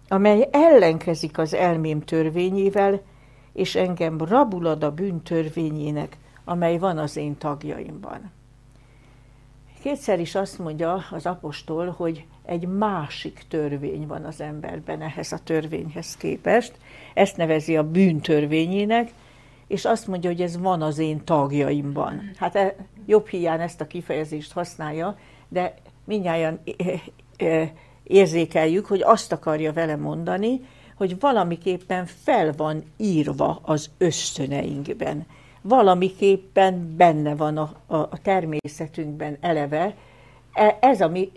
[0.08, 3.00] amely ellenkezik az elmém törvényével,
[3.54, 8.32] és engem rabulad a bűntörvényének, amely van az én tagjaimban.
[9.82, 15.38] Kétszer is azt mondja az apostol, hogy egy másik törvény van az emberben ehhez a
[15.38, 16.72] törvényhez képest.
[17.14, 19.12] Ezt nevezi a bűntörvényének,
[19.66, 22.30] és azt mondja, hogy ez van az én tagjaimban.
[22.36, 22.74] Hát e,
[23.06, 26.70] jobb hiány ezt a kifejezést használja, de mindjárt
[28.02, 30.60] érzékeljük, hogy azt akarja vele mondani,
[30.94, 35.26] hogy valamiképpen fel van írva az ösztöneinkben.
[35.60, 39.94] Valamiképpen benne van a, a, a természetünkben eleve.
[40.52, 41.30] E, ez a mi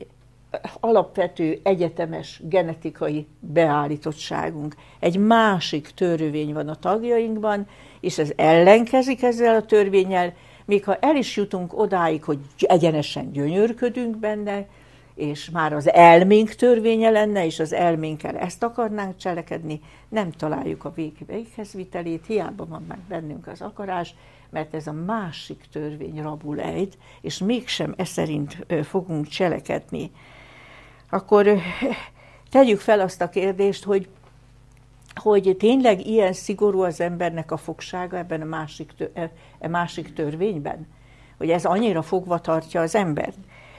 [0.80, 4.76] alapvető egyetemes genetikai beállítottságunk.
[5.00, 7.67] Egy másik törvény van a tagjainkban,
[8.00, 10.34] és ez ellenkezik ezzel a törvényel,
[10.65, 14.65] még ha el is jutunk odáig, hogy egyenesen gyönyörködünk benne,
[15.17, 20.91] és már az elménk törvénye lenne, és az elménkkel ezt akarnánk cselekedni, nem találjuk a
[20.91, 24.15] vég, véghez vitelét, hiába van meg bennünk az akarás,
[24.49, 30.12] mert ez a másik törvény rabul ejt, és mégsem e szerint fogunk cselekedni.
[31.10, 31.58] Akkor
[32.51, 34.08] tegyük fel azt a kérdést, hogy
[35.15, 40.88] hogy tényleg ilyen szigorú az embernek a fogsága ebben a másik, e, e másik törvényben?
[41.38, 43.38] Hogy ez annyira fogva tartja az embert?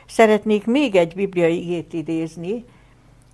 [0.08, 2.64] Szeretnék még egy bibliai igét idézni,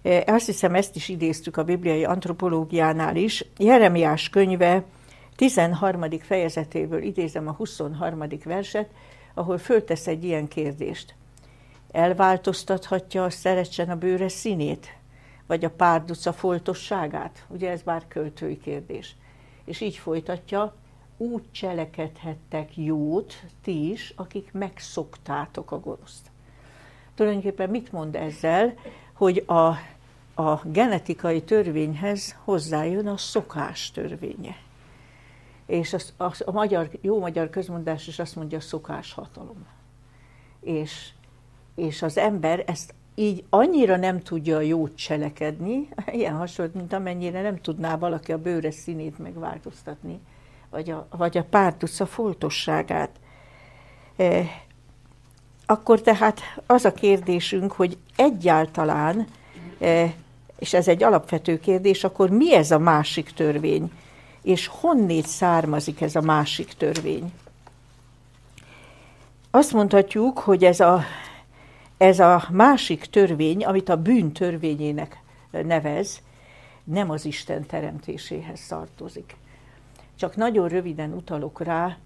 [0.03, 3.45] e, azt hiszem ezt is idéztük a bibliai antropológiánál is.
[3.59, 4.85] Jeremiás könyve
[5.37, 6.05] 13.
[6.21, 8.25] fejezetéből idézem a 23.
[8.45, 8.91] verset,
[9.35, 11.15] ahol föltesz egy ilyen kérdést.
[11.91, 14.97] Elváltoztathatja a szerecsen a bőre színét,
[15.47, 17.47] vagy a párduca foltosságát?
[17.49, 19.17] Ugye ez már költői kérdés.
[19.65, 20.75] És így folytatja,
[21.17, 26.33] úgy cselekedhettek jót ti is, akik megszoktátok a gonoszt.
[27.15, 28.75] Tulajdonképpen mit mond ezzel,
[29.13, 29.67] hogy a,
[30.43, 34.57] a genetikai törvényhez hozzájön a szokás törvénye.
[35.67, 39.67] És az, az, a magyar, jó magyar közmondás is azt mondja, szokás hatalom.
[40.61, 41.11] És,
[41.75, 47.43] és az ember ezt így annyira nem tudja a jót cselekedni, ilyen hasonló, mint amennyire
[47.43, 50.21] nem tudná valaki a bőre színét megváltoztatni,
[50.71, 53.11] vagy a, vagy a pártusza foltosságát.
[55.67, 59.27] E, akkor tehát az a kérdésünk, hogy egyáltalán,
[59.81, 60.15] e,
[60.59, 63.91] és ez egy alapvető kérdés, akkor mi ez a másik törvény,
[64.43, 67.33] és honnét származik ez a másik törvény?
[69.51, 71.05] Azt mondhatjuk, hogy ez a
[71.97, 76.23] ez a másik törvény, amit a bűn törvényének nevez,
[76.85, 79.37] nem az Isten teremtéséhez tartozik.
[80.17, 81.97] Csak nagyon röviden utalok rá,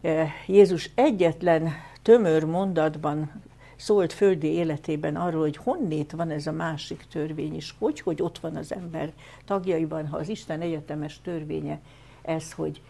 [0.00, 1.72] eh, Jézus egyetlen
[2.04, 3.42] tömör mondatban
[3.76, 8.38] szólt földi életében arról, hogy honnét van ez a másik törvény, és hogy, hogy ott
[8.38, 9.12] van az ember
[9.44, 11.80] tagjaiban, ha az Isten egyetemes törvénye
[12.22, 12.82] ez, hogy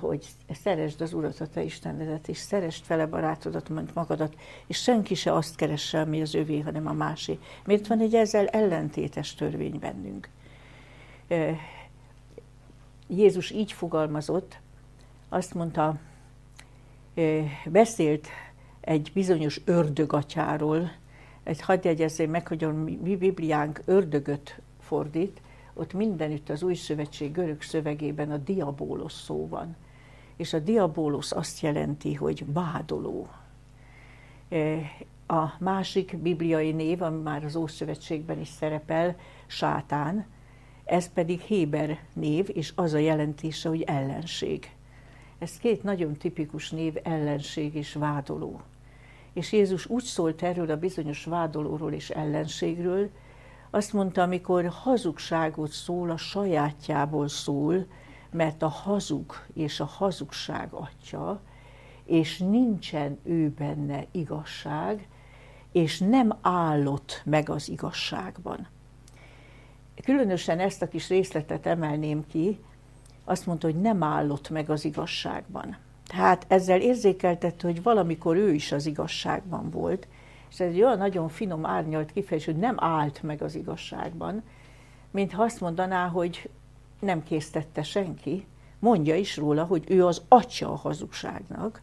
[0.00, 0.26] hogy
[0.62, 4.34] szeresd az Urat, a te Istenedet, és szeresd fele barátodat, mint magadat,
[4.66, 7.38] és senki se azt keresse, ami az övé, hanem a másé.
[7.64, 10.28] Miért van egy ezzel ellentétes törvény bennünk?
[13.06, 14.58] Jézus így fogalmazott,
[15.28, 15.98] azt mondta,
[17.66, 18.28] beszélt
[18.80, 20.92] egy bizonyos ördögatyáról,
[21.42, 25.40] egy hadd jegyezzék meg, hogy a mi Bibliánk ördögöt fordít,
[25.74, 29.76] ott mindenütt az új szövetség görög szövegében a diabólos szó van.
[30.36, 33.28] És a diabólos azt jelenti, hogy vádoló.
[34.48, 34.76] E,
[35.26, 40.26] a másik bibliai név, ami már az Ószövetségben is szerepel, sátán,
[40.84, 44.70] ez pedig Héber név, és az a jelentése, hogy ellenség.
[45.40, 48.60] Ez két nagyon tipikus név, ellenség és vádoló.
[49.32, 53.10] És Jézus úgy szólt erről a bizonyos vádolóról és ellenségről,
[53.70, 57.86] azt mondta, amikor hazugságot szól, a sajátjából szól,
[58.30, 61.40] mert a hazug és a hazugság atya,
[62.04, 65.08] és nincsen ő benne igazság,
[65.72, 68.68] és nem állott meg az igazságban.
[70.04, 72.58] Különösen ezt a kis részletet emelném ki,
[73.24, 75.76] azt mondta, hogy nem állott meg az igazságban.
[76.06, 80.08] Tehát ezzel érzékeltette, hogy valamikor ő is az igazságban volt,
[80.50, 84.42] és ez egy olyan nagyon finom árnyalt kifejezés, hogy nem állt meg az igazságban,
[85.10, 86.50] mintha azt mondaná, hogy
[87.00, 88.46] nem késztette senki,
[88.78, 91.82] mondja is róla, hogy ő az atya a hazugságnak.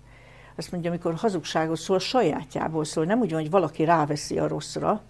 [0.56, 4.48] Azt mondja, amikor hazugságot szól, a sajátjából szól, nem úgy van, hogy valaki ráveszi a
[4.48, 5.02] rosszra,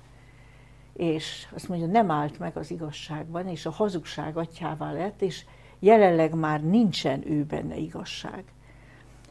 [0.93, 5.45] és azt mondja, nem állt meg az igazságban, és a hazugság atyává lett, és
[5.79, 8.43] jelenleg már nincsen ő benne igazság.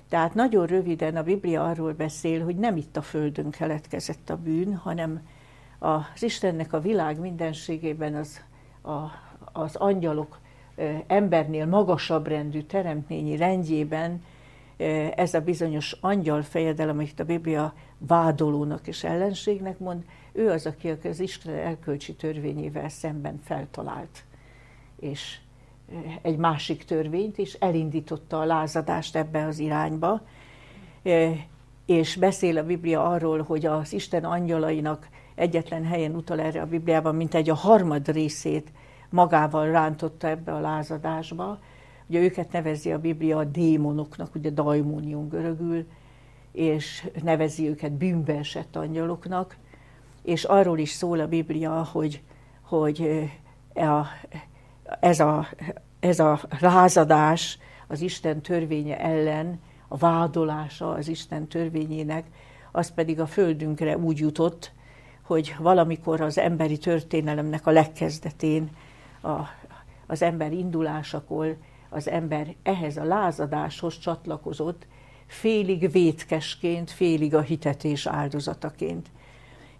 [0.09, 4.77] Tehát nagyon röviden a Biblia arról beszél, hogy nem itt a Földön keletkezett a bűn,
[4.77, 5.27] hanem
[5.79, 8.41] az Istennek a világ mindenségében az,
[8.83, 9.11] a,
[9.53, 10.39] az angyalok
[11.07, 14.23] embernél magasabb rendű teremtményi rendjében
[15.15, 20.89] ez a bizonyos angyal fejedelem, amit a Biblia vádolónak és ellenségnek mond, ő az, aki
[21.05, 24.25] az Isten elkölcsi törvényével szemben feltalált,
[25.01, 25.39] és
[26.23, 30.23] egy másik törvényt, és elindította a lázadást ebbe az irányba,
[31.87, 37.15] és beszél a Biblia arról, hogy az Isten angyalainak egyetlen helyen utal erre a Bibliában,
[37.15, 38.73] mint egy a harmad részét
[39.11, 41.59] magával rántotta ebbe a lázadásba.
[42.07, 45.87] Ugye őket nevezi a Biblia a démonoknak, ugye daimonium görögül,
[46.53, 49.57] és nevezi őket bűnbe esett angyaloknak,
[50.23, 52.23] és arról is szól a Biblia, hogy,
[52.63, 53.31] hogy
[53.75, 54.01] a,
[55.01, 55.49] ez a,
[56.01, 62.27] ez a lázadás az Isten törvénye ellen, a vádolása az Isten törvényének,
[62.73, 64.73] az pedig a földünkre úgy jutott,
[65.23, 68.71] hogy valamikor az emberi történelemnek a legkezdetén,
[69.23, 69.41] a,
[70.07, 71.57] az ember indulásakor
[71.89, 74.87] az ember ehhez a lázadáshoz csatlakozott,
[75.27, 79.11] félig vétkesként, félig a hitetés áldozataként.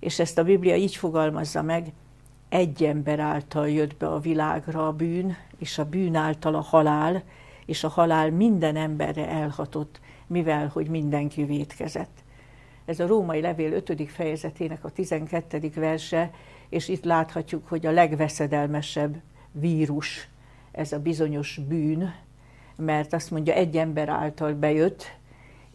[0.01, 1.93] És ezt a Biblia így fogalmazza meg,
[2.49, 7.23] egy ember által jött be a világra a bűn, és a bűn által a halál,
[7.67, 12.25] és a halál minden emberre elhatott, mivel hogy mindenki vétkezett.
[12.85, 14.11] Ez a római levél 5.
[14.11, 15.71] fejezetének a 12.
[15.75, 16.31] verse,
[16.69, 19.21] és itt láthatjuk, hogy a legveszedelmesebb
[19.53, 20.29] vírus
[20.73, 22.15] ez a bizonyos bűn,
[22.77, 25.17] mert azt mondja, egy ember által bejött,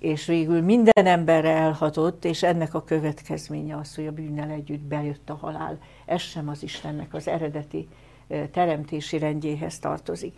[0.01, 5.29] és végül minden emberre elhatott, és ennek a következménye az, hogy a bűnnel együtt bejött
[5.29, 5.79] a halál.
[6.05, 7.87] Ez sem az Istennek az eredeti
[8.51, 10.33] teremtési rendjéhez tartozik.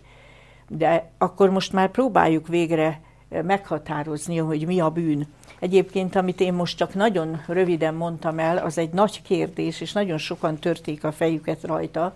[0.68, 5.28] De akkor most már próbáljuk végre meghatározni, hogy mi a bűn.
[5.60, 10.18] Egyébként, amit én most csak nagyon röviden mondtam el, az egy nagy kérdés, és nagyon
[10.18, 12.16] sokan törték a fejüket rajta,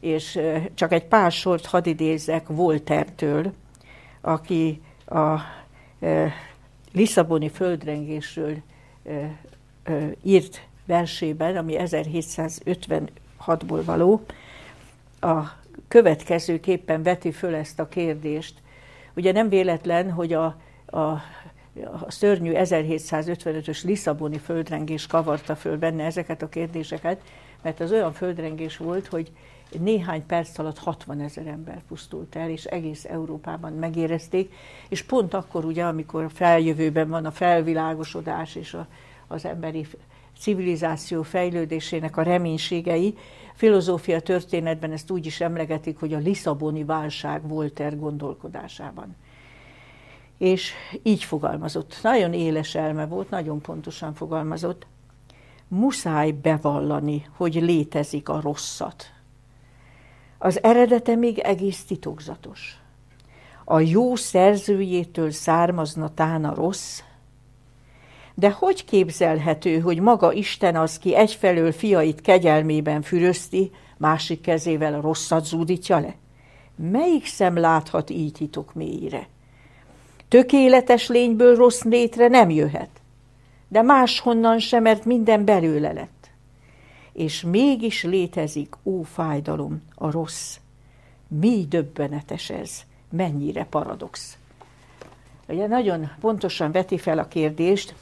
[0.00, 0.40] és
[0.74, 3.52] csak egy pár sort hadd idézzek Voltertől,
[4.20, 5.40] aki a
[6.92, 8.56] Lisszaboni földrengésről
[10.22, 14.24] írt versében, ami 1756-ból való,
[15.20, 15.40] a
[15.88, 18.54] következőképpen veti föl ezt a kérdést.
[19.14, 21.22] Ugye nem véletlen, hogy a, a, a
[22.08, 27.20] szörnyű 1755-ös Lisszaboni földrengés kavarta föl benne ezeket a kérdéseket,
[27.62, 29.30] mert az olyan földrengés volt, hogy
[29.78, 34.54] néhány perc alatt 60 ezer ember pusztult el, és egész Európában megérezték,
[34.88, 38.86] és pont akkor ugye, amikor a feljövőben van a felvilágosodás és a,
[39.26, 39.86] az emberi
[40.38, 43.14] civilizáció fejlődésének a reménységei,
[43.54, 49.16] filozófia történetben ezt úgy is emlegetik, hogy a Lisszaboni válság Voltaire gondolkodásában.
[50.38, 51.98] És így fogalmazott.
[52.02, 54.86] Nagyon éles elme volt, nagyon pontosan fogalmazott.
[55.68, 59.12] Muszáj bevallani, hogy létezik a rosszat.
[60.42, 62.78] Az eredete még egész titokzatos.
[63.64, 67.00] A jó szerzőjétől származna tán a rossz,
[68.34, 75.00] de hogy képzelhető, hogy maga Isten az, ki egyfelől fiait kegyelmében fürözti, másik kezével a
[75.00, 76.14] rosszat zúdítja le?
[76.76, 79.28] Melyik szem láthat így titok mélyre?
[80.28, 82.90] Tökéletes lényből rossz létre nem jöhet,
[83.68, 86.19] de máshonnan sem, mert minden belőle lett.
[87.12, 90.58] És mégis létezik, ó fájdalom, a rossz.
[91.28, 94.38] Mi döbbenetes ez, mennyire paradox.
[95.48, 97.94] Ugye nagyon pontosan veti fel a kérdést,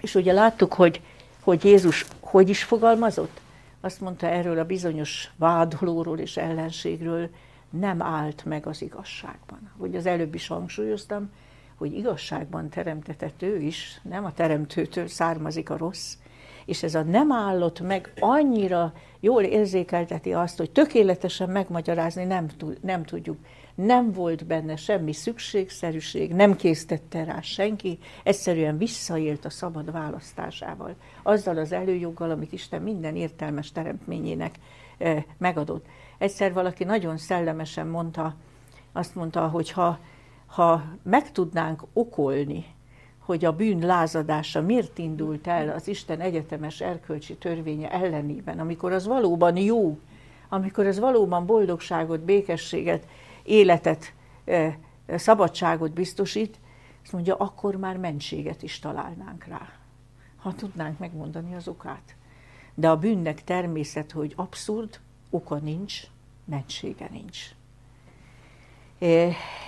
[0.00, 1.00] és ugye láttuk, hogy,
[1.40, 3.40] hogy Jézus hogy is fogalmazott?
[3.80, 7.28] Azt mondta erről a bizonyos vádolóról és ellenségről,
[7.70, 9.70] nem állt meg az igazságban.
[9.78, 11.30] Hogy az előbb is hangsúlyoztam,
[11.76, 16.16] hogy igazságban teremtetett ő is, nem a teremtőtől származik a rossz,
[16.64, 22.46] és ez a nem állott meg annyira jól érzékelteti azt, hogy tökéletesen megmagyarázni nem,
[22.80, 23.36] nem tudjuk
[23.74, 31.58] nem volt benne semmi szükségszerűség, nem késztette rá senki, egyszerűen visszaélt a szabad választásával, azzal
[31.58, 34.54] az előjoggal, amit Isten minden értelmes teremtményének
[34.98, 35.86] eh, megadott.
[36.18, 38.34] Egyszer valaki nagyon szellemesen mondta,
[38.92, 39.98] azt mondta, hogy ha,
[40.46, 42.64] ha meg tudnánk okolni,
[43.32, 49.06] hogy a bűn lázadása miért indult el az Isten egyetemes erkölcsi törvénye ellenében, amikor az
[49.06, 49.98] valóban jó,
[50.48, 53.06] amikor az valóban boldogságot, békességet
[53.42, 54.14] életet,
[55.08, 56.58] szabadságot biztosít,
[57.02, 59.72] azt mondja, akkor már mentséget is találnánk rá,
[60.36, 62.16] ha tudnánk megmondani az okát.
[62.74, 66.02] De a bűnnek természet, hogy abszurd, oka nincs,
[66.44, 67.50] mentsége nincs.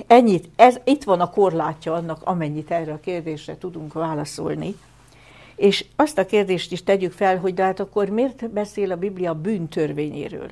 [0.07, 4.75] Ennyit, ez, itt van a korlátja annak, amennyit erre a kérdésre tudunk válaszolni.
[5.57, 9.35] És azt a kérdést is tegyük fel, hogy de hát akkor miért beszél a Biblia
[9.35, 10.51] bűntörvényéről?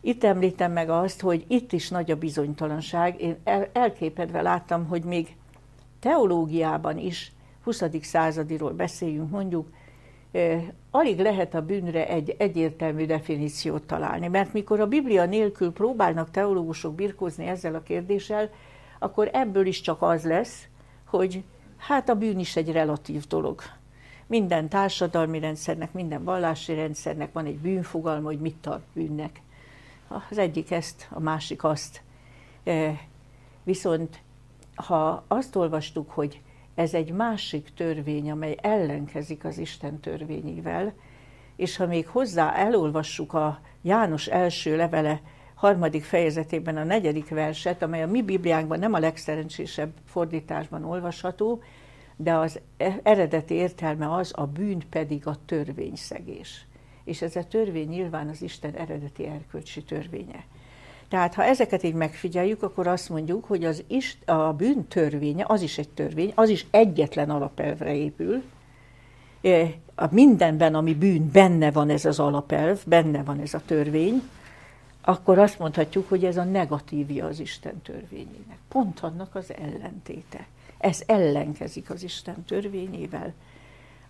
[0.00, 3.20] Itt említem meg azt, hogy itt is nagy a bizonytalanság.
[3.20, 5.36] Én el, elképedve láttam, hogy még
[6.00, 7.32] teológiában is,
[7.64, 7.82] 20.
[8.00, 9.68] századiról beszéljünk mondjuk,
[10.90, 16.94] alig lehet a bűnre egy egyértelmű definíciót találni, mert mikor a Biblia nélkül próbálnak teológusok
[16.94, 18.50] birkózni ezzel a kérdéssel,
[18.98, 20.66] akkor ebből is csak az lesz,
[21.04, 21.42] hogy
[21.76, 23.60] hát a bűn is egy relatív dolog.
[24.26, 29.40] Minden társadalmi rendszernek, minden vallási rendszernek van egy bűnfogalma, hogy mit tart bűnnek
[30.30, 32.02] az egyik ezt, a másik azt.
[33.62, 34.20] Viszont
[34.74, 36.40] ha azt olvastuk, hogy
[36.74, 40.94] ez egy másik törvény, amely ellenkezik az Isten törvényével,
[41.56, 45.20] és ha még hozzá elolvassuk a János első levele
[45.54, 51.62] harmadik fejezetében a negyedik verset, amely a mi Bibliánkban nem a legszerencsésebb fordításban olvasható,
[52.16, 56.66] de az e-, eredeti értelme az, a bűn pedig a törvényszegés
[57.04, 60.44] és ez a törvény nyilván az Isten eredeti erkölcsi törvénye.
[61.12, 65.62] Tehát ha ezeket így megfigyeljük, akkor azt mondjuk, hogy az is, a bűn törvénye, az
[65.62, 68.42] is egy törvény, az is egyetlen alapelvre épül.
[69.42, 74.22] E, a mindenben, ami bűn, benne van ez az alapelv, benne van ez a törvény,
[75.00, 78.58] akkor azt mondhatjuk, hogy ez a negatívja az Isten törvényének.
[78.68, 80.46] Pont annak az ellentéte.
[80.78, 83.32] Ez ellenkezik az Isten törvényével,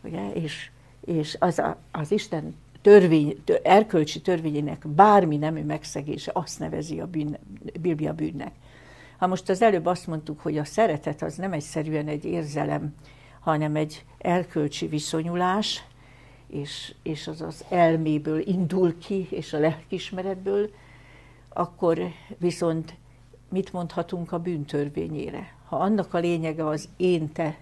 [0.02, 0.32] ugye?
[0.32, 0.70] És,
[1.04, 7.38] és az, a, az Isten törvény, erkölcsi törvényének bármi nemű megszegése, azt nevezi a bűn,
[7.80, 8.52] Biblia bűnnek.
[9.18, 12.94] Ha most az előbb azt mondtuk, hogy a szeretet az nem egyszerűen egy érzelem,
[13.40, 15.84] hanem egy erkölcsi viszonyulás,
[16.48, 20.70] és, és az az elméből indul ki, és a lelkismeretből,
[21.48, 22.00] akkor
[22.38, 22.94] viszont
[23.48, 25.54] mit mondhatunk a bűntörvényére?
[25.68, 27.58] Ha annak a lényege az én-te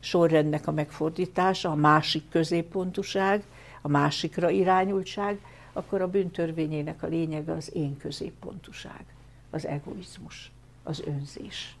[0.00, 3.42] sorrendnek a megfordítása, a másik középpontuság,
[3.82, 5.38] a másikra irányultság,
[5.72, 9.04] akkor a bűntörvényének a lényege az én középpontuság,
[9.50, 10.52] az egoizmus,
[10.82, 11.76] az önzés.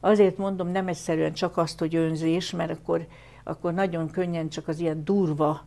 [0.00, 3.06] Azért mondom nem egyszerűen csak azt, hogy önzés, mert akkor,
[3.44, 5.64] akkor nagyon könnyen csak az ilyen durva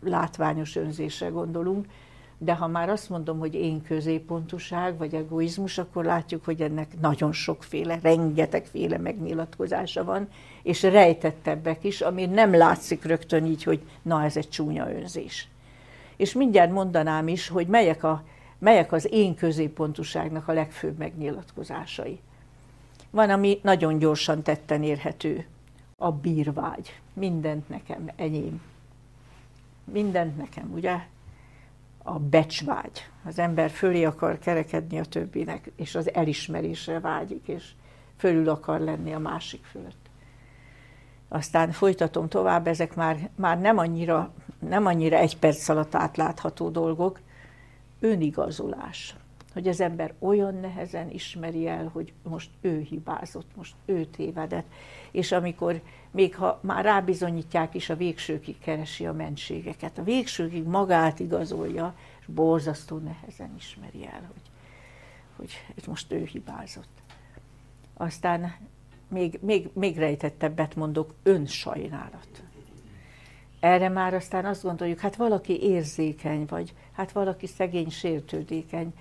[0.00, 1.86] látványos önzésre gondolunk,
[2.38, 7.32] de ha már azt mondom, hogy én középpontúság vagy egoizmus, akkor látjuk, hogy ennek nagyon
[7.32, 10.28] sokféle, rengetegféle megnyilatkozása van,
[10.62, 15.48] és rejtettebbek is, ami nem látszik rögtön így, hogy na ez egy csúnya önzés.
[16.16, 18.22] És mindjárt mondanám is, hogy melyek, a,
[18.58, 22.20] melyek az én középpontúságnak a legfőbb megnyilatkozásai.
[23.10, 25.46] Van, ami nagyon gyorsan tetten érhető.
[25.96, 27.00] A bírvágy.
[27.12, 28.60] Mindent nekem, enyém.
[29.84, 30.96] Mindent nekem, ugye?
[32.08, 33.10] A becsvágy.
[33.24, 37.70] Az ember fölé akar kerekedni a többinek, és az elismerésre vágyik, és
[38.16, 40.08] fölül akar lenni a másik fölött.
[41.28, 47.20] Aztán folytatom tovább, ezek már, már nem, annyira, nem annyira egy perc alatt átlátható dolgok.
[48.00, 49.14] Önigazolás
[49.58, 54.66] hogy az ember olyan nehezen ismeri el, hogy most ő hibázott, most ő tévedett,
[55.10, 55.80] és amikor
[56.10, 62.26] még ha már rábizonyítják is, a végsőkig keresi a mentségeket, a végsőkig magát igazolja, és
[62.26, 64.30] borzasztó nehezen ismeri el,
[65.36, 67.02] hogy, hogy most ő hibázott.
[67.94, 68.54] Aztán
[69.08, 72.42] még, még, még rejtettebbet mondok, önsajnálat.
[73.60, 78.92] Erre már aztán azt gondoljuk, hát valaki érzékeny, vagy hát valaki szegény, sértődékeny,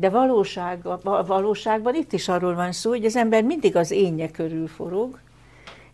[0.00, 0.82] de valóság,
[1.26, 5.18] valóságban itt is arról van szó, hogy az ember mindig az énje körül forog,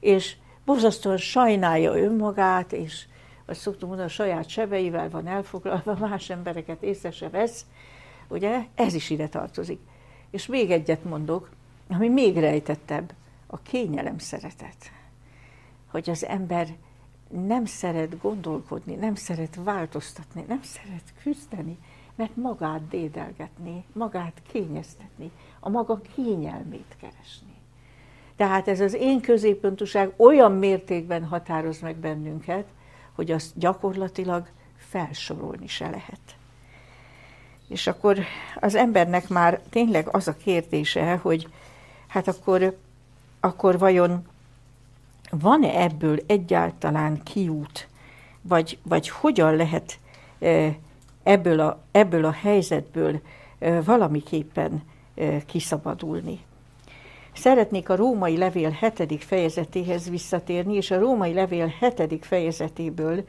[0.00, 3.04] és borzasztóan sajnálja önmagát, és
[3.46, 7.66] azt szoktuk mondani, a saját sebeivel van elfoglalva, más embereket észre se vesz,
[8.28, 9.80] ugye, ez is ide tartozik.
[10.30, 11.50] És még egyet mondok,
[11.88, 13.12] ami még rejtettebb,
[13.46, 14.90] a kényelem szeretet.
[15.90, 16.68] Hogy az ember
[17.28, 21.78] nem szeret gondolkodni, nem szeret változtatni, nem szeret küzdeni,
[22.16, 27.54] mert magát dédelgetni, magát kényeztetni, a maga kényelmét keresni.
[28.36, 32.66] Tehát ez az én középpontúság olyan mértékben határoz meg bennünket,
[33.12, 36.36] hogy azt gyakorlatilag felsorolni se lehet.
[37.68, 38.18] És akkor
[38.60, 41.48] az embernek már tényleg az a kérdése, hogy
[42.06, 42.76] hát akkor,
[43.40, 44.26] akkor vajon
[45.30, 47.88] van-e ebből egyáltalán kiút,
[48.42, 49.98] vagy, vagy hogyan lehet
[50.38, 50.76] e,
[51.26, 53.20] ebből a, ebből a helyzetből
[53.84, 54.82] valamiképpen
[55.46, 56.38] kiszabadulni.
[57.32, 63.24] Szeretnék a római levél hetedik fejezetéhez visszatérni, és a római levél hetedik fejezetéből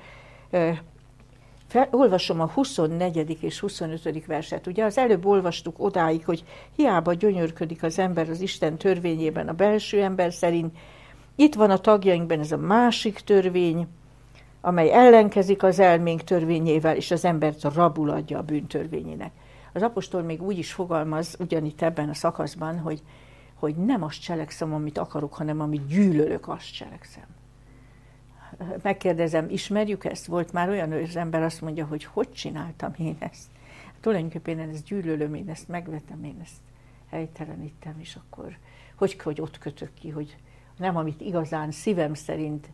[1.92, 3.38] olvasom a 24.
[3.42, 4.26] és 25.
[4.26, 4.68] verset.
[4.68, 6.44] Ugye az előbb olvastuk odáig, hogy
[6.76, 10.78] hiába gyönyörködik az ember az Isten törvényében a belső ember szerint,
[11.36, 13.88] itt van a tagjainkban ez a másik törvény,
[14.68, 19.32] amely ellenkezik az elménk törvényével, és az embert rabul adja a bűntörvényének.
[19.74, 23.02] Az apostol még úgy is fogalmaz, ugyanitt ebben a szakaszban, hogy,
[23.54, 27.24] hogy nem azt cselekszem, amit akarok, hanem amit gyűlölök, azt cselekszem.
[28.82, 30.26] Megkérdezem, ismerjük ezt?
[30.26, 33.48] Volt már olyan, hogy az ember azt mondja, hogy hogy csináltam én ezt?
[34.00, 36.62] Tulajdonképpen én ezt gyűlölöm, én ezt megvetem, én ezt
[37.10, 38.58] helytelenítem, és akkor
[38.96, 40.38] hogy, hogy ott kötök ki, hogy
[40.78, 42.70] nem amit igazán szívem szerint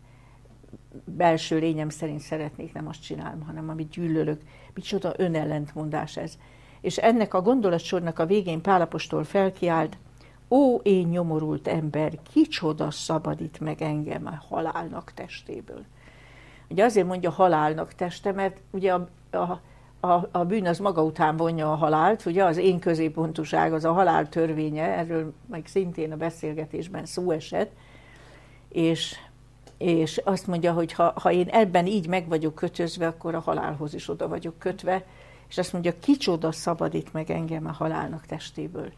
[1.05, 4.41] belső lényem szerint szeretnék, nem azt csinálom, hanem amit gyűlölök.
[4.73, 6.37] Micsoda önellentmondás ez.
[6.81, 9.97] És ennek a gondolatsornak a végén Pálapostól felkiált,
[10.49, 15.85] ó, én nyomorult ember, kicsoda szabadít meg engem a halálnak testéből.
[16.69, 19.61] Ugye azért mondja halálnak teste, mert ugye a, a,
[20.07, 23.91] a, a bűn az maga után vonja a halált, ugye az én középpontuság az a
[23.91, 27.71] halál törvénye, erről meg szintén a beszélgetésben szó esett,
[28.69, 29.15] és
[29.77, 33.93] és azt mondja, hogy ha, ha én ebben így meg vagyok kötözve, akkor a halálhoz
[33.93, 35.05] is oda vagyok kötve,
[35.49, 38.91] és azt mondja, kicsoda szabadít meg engem a halálnak testéből.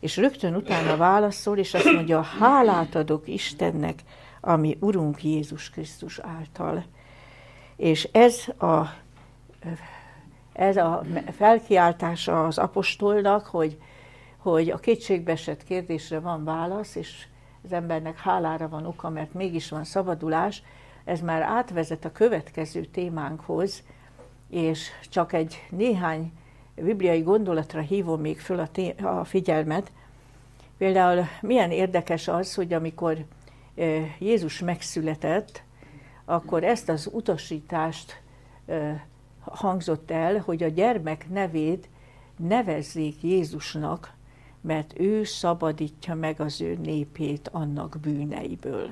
[0.00, 4.02] És rögtön utána válaszol, és azt mondja, hálát adok Istennek,
[4.40, 6.84] ami Urunk Jézus Krisztus által.
[7.76, 8.94] És ez a,
[10.52, 11.02] ez a
[11.36, 13.78] felkiáltása az apostolnak, hogy,
[14.36, 17.26] hogy a kétségbeesett kérdésre van válasz, és
[17.64, 20.62] az embernek hálára van oka, mert mégis van szabadulás,
[21.04, 23.82] ez már átvezet a következő témánkhoz,
[24.48, 26.32] és csak egy néhány
[26.74, 29.92] bibliai gondolatra hívom még föl a, té- a figyelmet.
[30.78, 33.24] Például milyen érdekes az, hogy amikor
[34.18, 35.62] Jézus megszületett,
[36.24, 38.20] akkor ezt az utasítást
[39.40, 41.88] hangzott el, hogy a gyermek nevét
[42.36, 44.12] nevezzék Jézusnak,
[44.60, 48.90] mert ő szabadítja meg az ő népét annak bűneiből.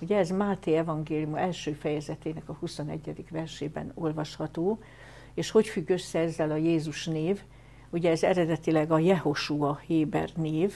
[0.00, 3.24] Ugye ez Máté evangélium első fejezetének a 21.
[3.30, 4.78] versében olvasható,
[5.34, 7.42] és hogy függ össze ezzel a Jézus név?
[7.90, 10.74] Ugye ez eredetileg a Jehosua Héber név,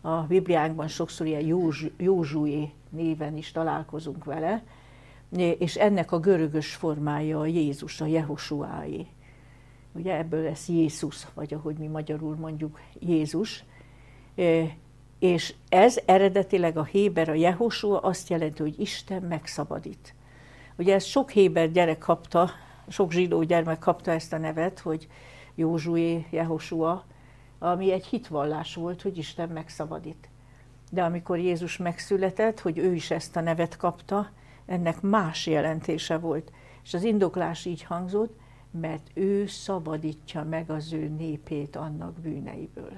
[0.00, 4.62] a Bibliánkban sokszor ilyen Józsué néven is találkozunk vele,
[5.58, 9.06] és ennek a görögös formája a Jézus, a Jehosuáé.
[9.94, 13.64] Ugye ebből lesz Jézus, vagy ahogy mi magyarul mondjuk Jézus.
[15.18, 20.14] És ez eredetileg a Héber, a Jehosua azt jelenti, hogy Isten megszabadít.
[20.76, 22.50] Ugye ezt sok Héber gyerek kapta,
[22.88, 25.08] sok zsidó gyermek kapta ezt a nevet, hogy
[25.54, 27.04] Józsué, Jehosua,
[27.58, 30.28] ami egy hitvallás volt, hogy Isten megszabadít.
[30.90, 34.30] De amikor Jézus megszületett, hogy ő is ezt a nevet kapta,
[34.66, 36.52] ennek más jelentése volt.
[36.84, 38.36] És az indoklás így hangzott,
[38.80, 42.92] mert ő szabadítja meg az ő népét annak bűneiből.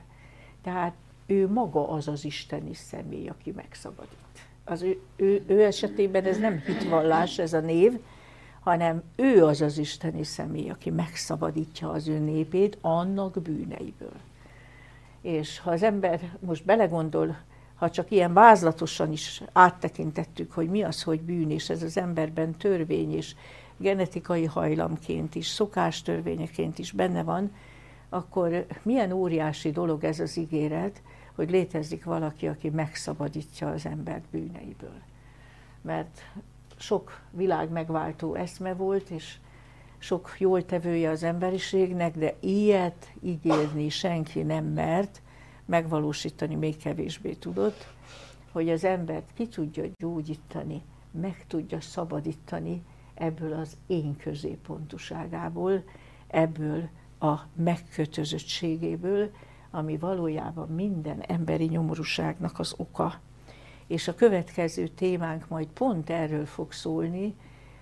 [0.62, 0.94] Tehát
[1.26, 4.10] ő maga az az isteni személy, aki megszabadít.
[4.64, 7.98] Az ő, ő, ő esetében ez nem hitvallás, ez a név,
[8.60, 14.16] hanem ő az az isteni személy, aki megszabadítja az ő népét annak bűneiből.
[15.20, 17.36] És ha az ember most belegondol,
[17.74, 22.56] ha csak ilyen vázlatosan is áttekintettük, hogy mi az, hogy bűn, és ez az emberben
[22.56, 23.34] törvény, és
[23.76, 27.52] genetikai hajlamként is, szokástörvényeként is benne van,
[28.08, 31.02] akkor milyen óriási dolog ez az ígéret,
[31.34, 35.00] hogy létezik valaki, aki megszabadítja az embert bűneiből.
[35.80, 36.20] Mert
[36.76, 39.36] sok világ megváltó eszme volt, és
[39.98, 45.22] sok jól tevője az emberiségnek, de ilyet ígérni senki nem mert,
[45.64, 47.86] megvalósítani még kevésbé tudott,
[48.52, 52.82] hogy az embert ki tudja gyógyítani, meg tudja szabadítani
[53.16, 55.84] ebből az én középpontuságából,
[56.26, 56.88] ebből
[57.18, 59.30] a megkötözöttségéből,
[59.70, 63.20] ami valójában minden emberi nyomorúságnak az oka.
[63.86, 67.34] És a következő témánk majd pont erről fog szólni,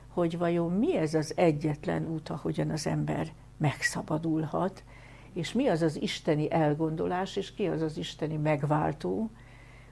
[0.08, 4.84] hogy vajon mi ez az egyetlen út, ahogyan az ember megszabadulhat,
[5.32, 9.30] és mi az az isteni elgondolás, és ki az az isteni megváltó,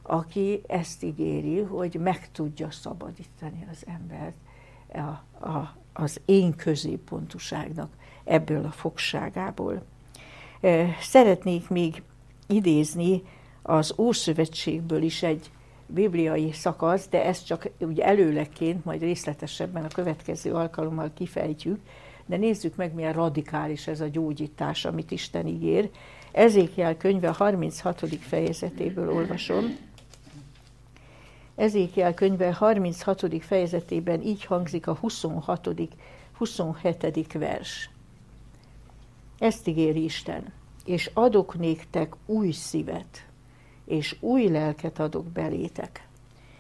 [0.03, 4.37] aki ezt ígéri, hogy meg tudja szabadítani az embert
[4.95, 7.91] a, a, az én középpontuságnak
[8.25, 9.83] ebből a fogságából.
[11.01, 12.03] Szeretnék még
[12.47, 13.23] idézni
[13.63, 15.51] az Ószövetségből is egy
[15.87, 21.81] bibliai szakasz, de ezt csak úgy előleként, majd részletesebben a következő alkalommal kifejtjük,
[22.27, 25.91] de nézzük meg, milyen radikális ez a gyógyítás, amit Isten ígér.
[26.33, 28.01] Ezékiel könyve a 36.
[28.21, 29.77] fejezetéből olvasom.
[31.55, 33.45] Ezékiel könyve 36.
[33.45, 35.69] fejezetében így hangzik a 26.
[36.33, 37.33] 27.
[37.33, 37.91] vers.
[39.39, 40.53] Ezt ígéri Isten,
[40.85, 43.27] és adok néktek új szívet,
[43.85, 46.09] és új lelket adok belétek,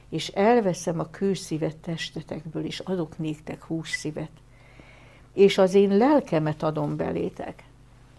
[0.08, 4.30] és elveszem a kőszívet testetekből, és adok néktek hús szívet,
[5.34, 7.64] és az én lelkemet adom belétek,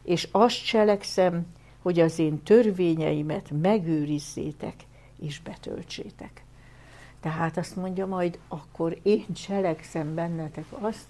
[0.03, 1.45] és azt cselekszem,
[1.81, 4.75] hogy az én törvényeimet megőrizzétek
[5.19, 6.43] és betöltsétek.
[7.23, 11.05] Tehát azt mondja majd, akkor én cselekszem bennetek azt,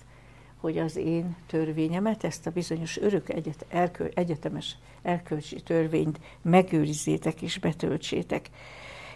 [0.57, 7.59] hogy az én törvényemet, ezt a bizonyos örök egyet, elkö, egyetemes elkölcsi törvényt megőrizzétek és
[7.59, 8.49] betöltsétek.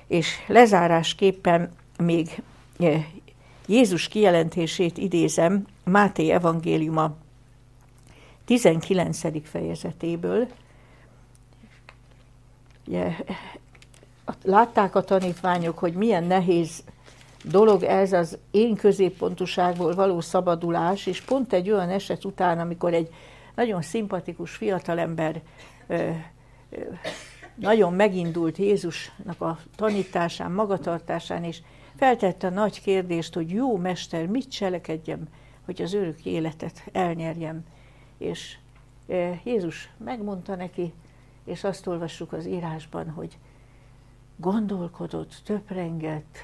[0.07, 2.41] És lezárásképpen még
[2.79, 3.05] eh,
[3.67, 7.15] Jézus kijelentését idézem Máté evangéliuma
[8.45, 9.47] 19.
[9.49, 10.47] fejezetéből.
[14.43, 16.83] Látták a tanítványok, hogy milyen nehéz
[17.43, 23.13] dolog ez az én középpontuságból való szabadulás, és pont egy olyan eset után, amikor egy
[23.55, 25.41] nagyon szimpatikus fiatalember
[27.55, 31.61] nagyon megindult Jézusnak a tanításán, magatartásán, és
[31.95, 35.27] feltette a nagy kérdést, hogy jó mester, mit cselekedjem,
[35.65, 37.65] hogy az örök életet elnyerjem.
[38.17, 38.57] És
[39.43, 40.93] Jézus megmondta neki,
[41.45, 43.37] és azt olvassuk az írásban, hogy
[44.37, 46.37] gondolkodott, töprengett,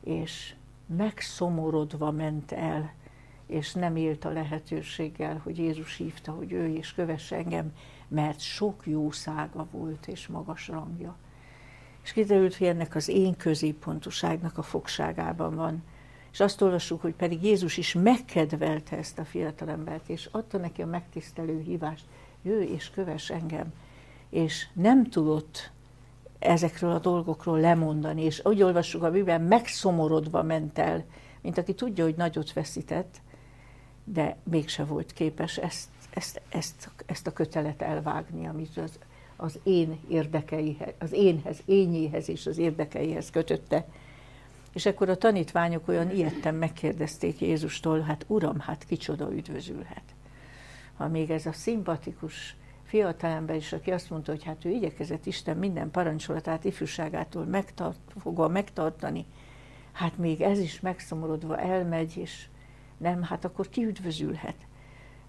[0.00, 0.54] és
[0.86, 2.92] megszomorodva ment el,
[3.46, 7.72] és nem élt a lehetőséggel, hogy Jézus hívta, hogy ő is kövesse engem,
[8.08, 11.16] mert sok jószága volt és magas rangja.
[12.02, 15.82] És kiderült, hogy ennek az én középpontoságnak a fogságában van.
[16.32, 20.86] És azt olvassuk, hogy pedig Jézus is megkedvelte ezt a fiatalembert, és adta neki a
[20.86, 22.04] megtisztelő hívást,
[22.42, 23.72] jöjj és kövess engem.
[24.28, 25.70] És nem tudott
[26.46, 31.04] ezekről a dolgokról lemondani, és úgy olvassuk a Biblián, megszomorodva ment el,
[31.40, 33.20] mint aki tudja, hogy nagyot veszített,
[34.04, 38.98] de mégse volt képes ezt, ezt, ezt, ezt a kötelet elvágni, amit az,
[39.36, 43.86] az én érdekeihez, az énhez, ényéhez és az érdekeihez kötötte.
[44.72, 50.02] És akkor a tanítványok olyan ilyetten megkérdezték Jézustól, hát Uram, hát kicsoda üdvözülhet.
[50.96, 55.56] Ha még ez a szimpatikus fiatalember is, aki azt mondta, hogy hát ő igyekezett Isten
[55.56, 59.26] minden parancsolatát ifjúságától megtart, fogva megtartani,
[59.92, 62.46] hát még ez is megszomorodva elmegy, és
[62.96, 64.56] nem, hát akkor ki üdvözülhet.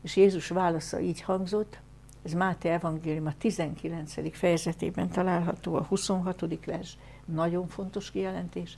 [0.02, 1.80] És Jézus válasza így hangzott,
[2.24, 4.38] ez Máté Evangélium a 19.
[4.38, 6.66] fejezetében található, a 26.
[6.66, 8.78] vers, nagyon fontos kijelentés,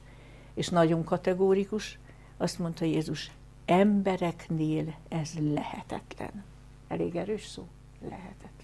[0.54, 2.00] és nagyon kategórikus.
[2.38, 3.32] Azt mondta Jézus,
[3.66, 6.44] embereknél ez lehetetlen.
[6.88, 7.68] Elég erős szó?
[8.02, 8.59] Lehetetlen.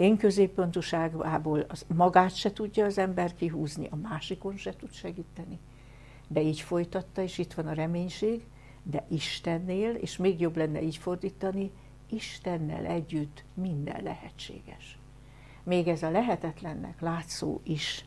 [0.00, 5.58] Én középpontúságából az magát se tudja az ember kihúzni, a másikon se tud segíteni.
[6.28, 8.42] De így folytatta, és itt van a reménység,
[8.82, 11.70] de Istennél, és még jobb lenne így fordítani,
[12.10, 14.98] Istennel együtt minden lehetséges.
[15.62, 18.04] Még ez a lehetetlennek látszó is.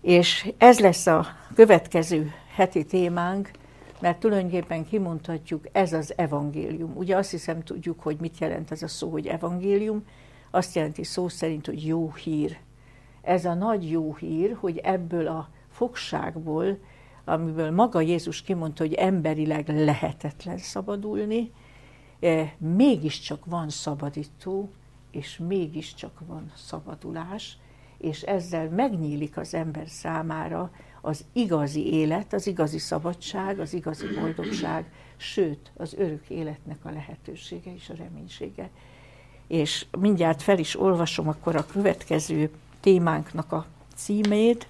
[0.00, 3.50] És ez lesz a következő heti témánk,
[4.00, 6.96] mert tulajdonképpen kimondhatjuk, ez az evangélium.
[6.96, 10.04] Ugye azt hiszem tudjuk, hogy mit jelent ez a szó, hogy evangélium.
[10.54, 12.58] Azt jelenti szó szerint, hogy jó hír.
[13.22, 16.78] Ez a nagy jó hír, hogy ebből a fogságból,
[17.24, 21.52] amiből maga Jézus kimondta, hogy emberileg lehetetlen szabadulni,
[22.22, 24.70] E, mégiscsak van szabadító,
[25.10, 27.58] és mégiscsak van szabadulás,
[27.98, 34.92] és ezzel megnyílik az ember számára az igazi élet, az igazi szabadság, az igazi boldogság,
[35.16, 38.70] sőt, az örök életnek a lehetősége és a reménysége
[39.52, 42.50] és mindjárt fel is olvasom akkor a következő
[42.80, 44.66] témánknak a címét.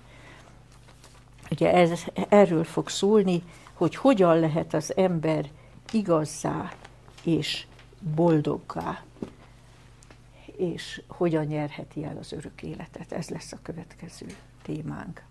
[1.50, 5.50] Ugye ez, erről fog szólni, hogy hogyan lehet az ember
[5.92, 6.72] igazzá
[7.24, 7.66] és
[8.14, 9.02] boldoggá,
[10.56, 13.12] és hogyan nyerheti el az örök életet.
[13.12, 14.26] Ez lesz a következő
[14.62, 15.22] témánk.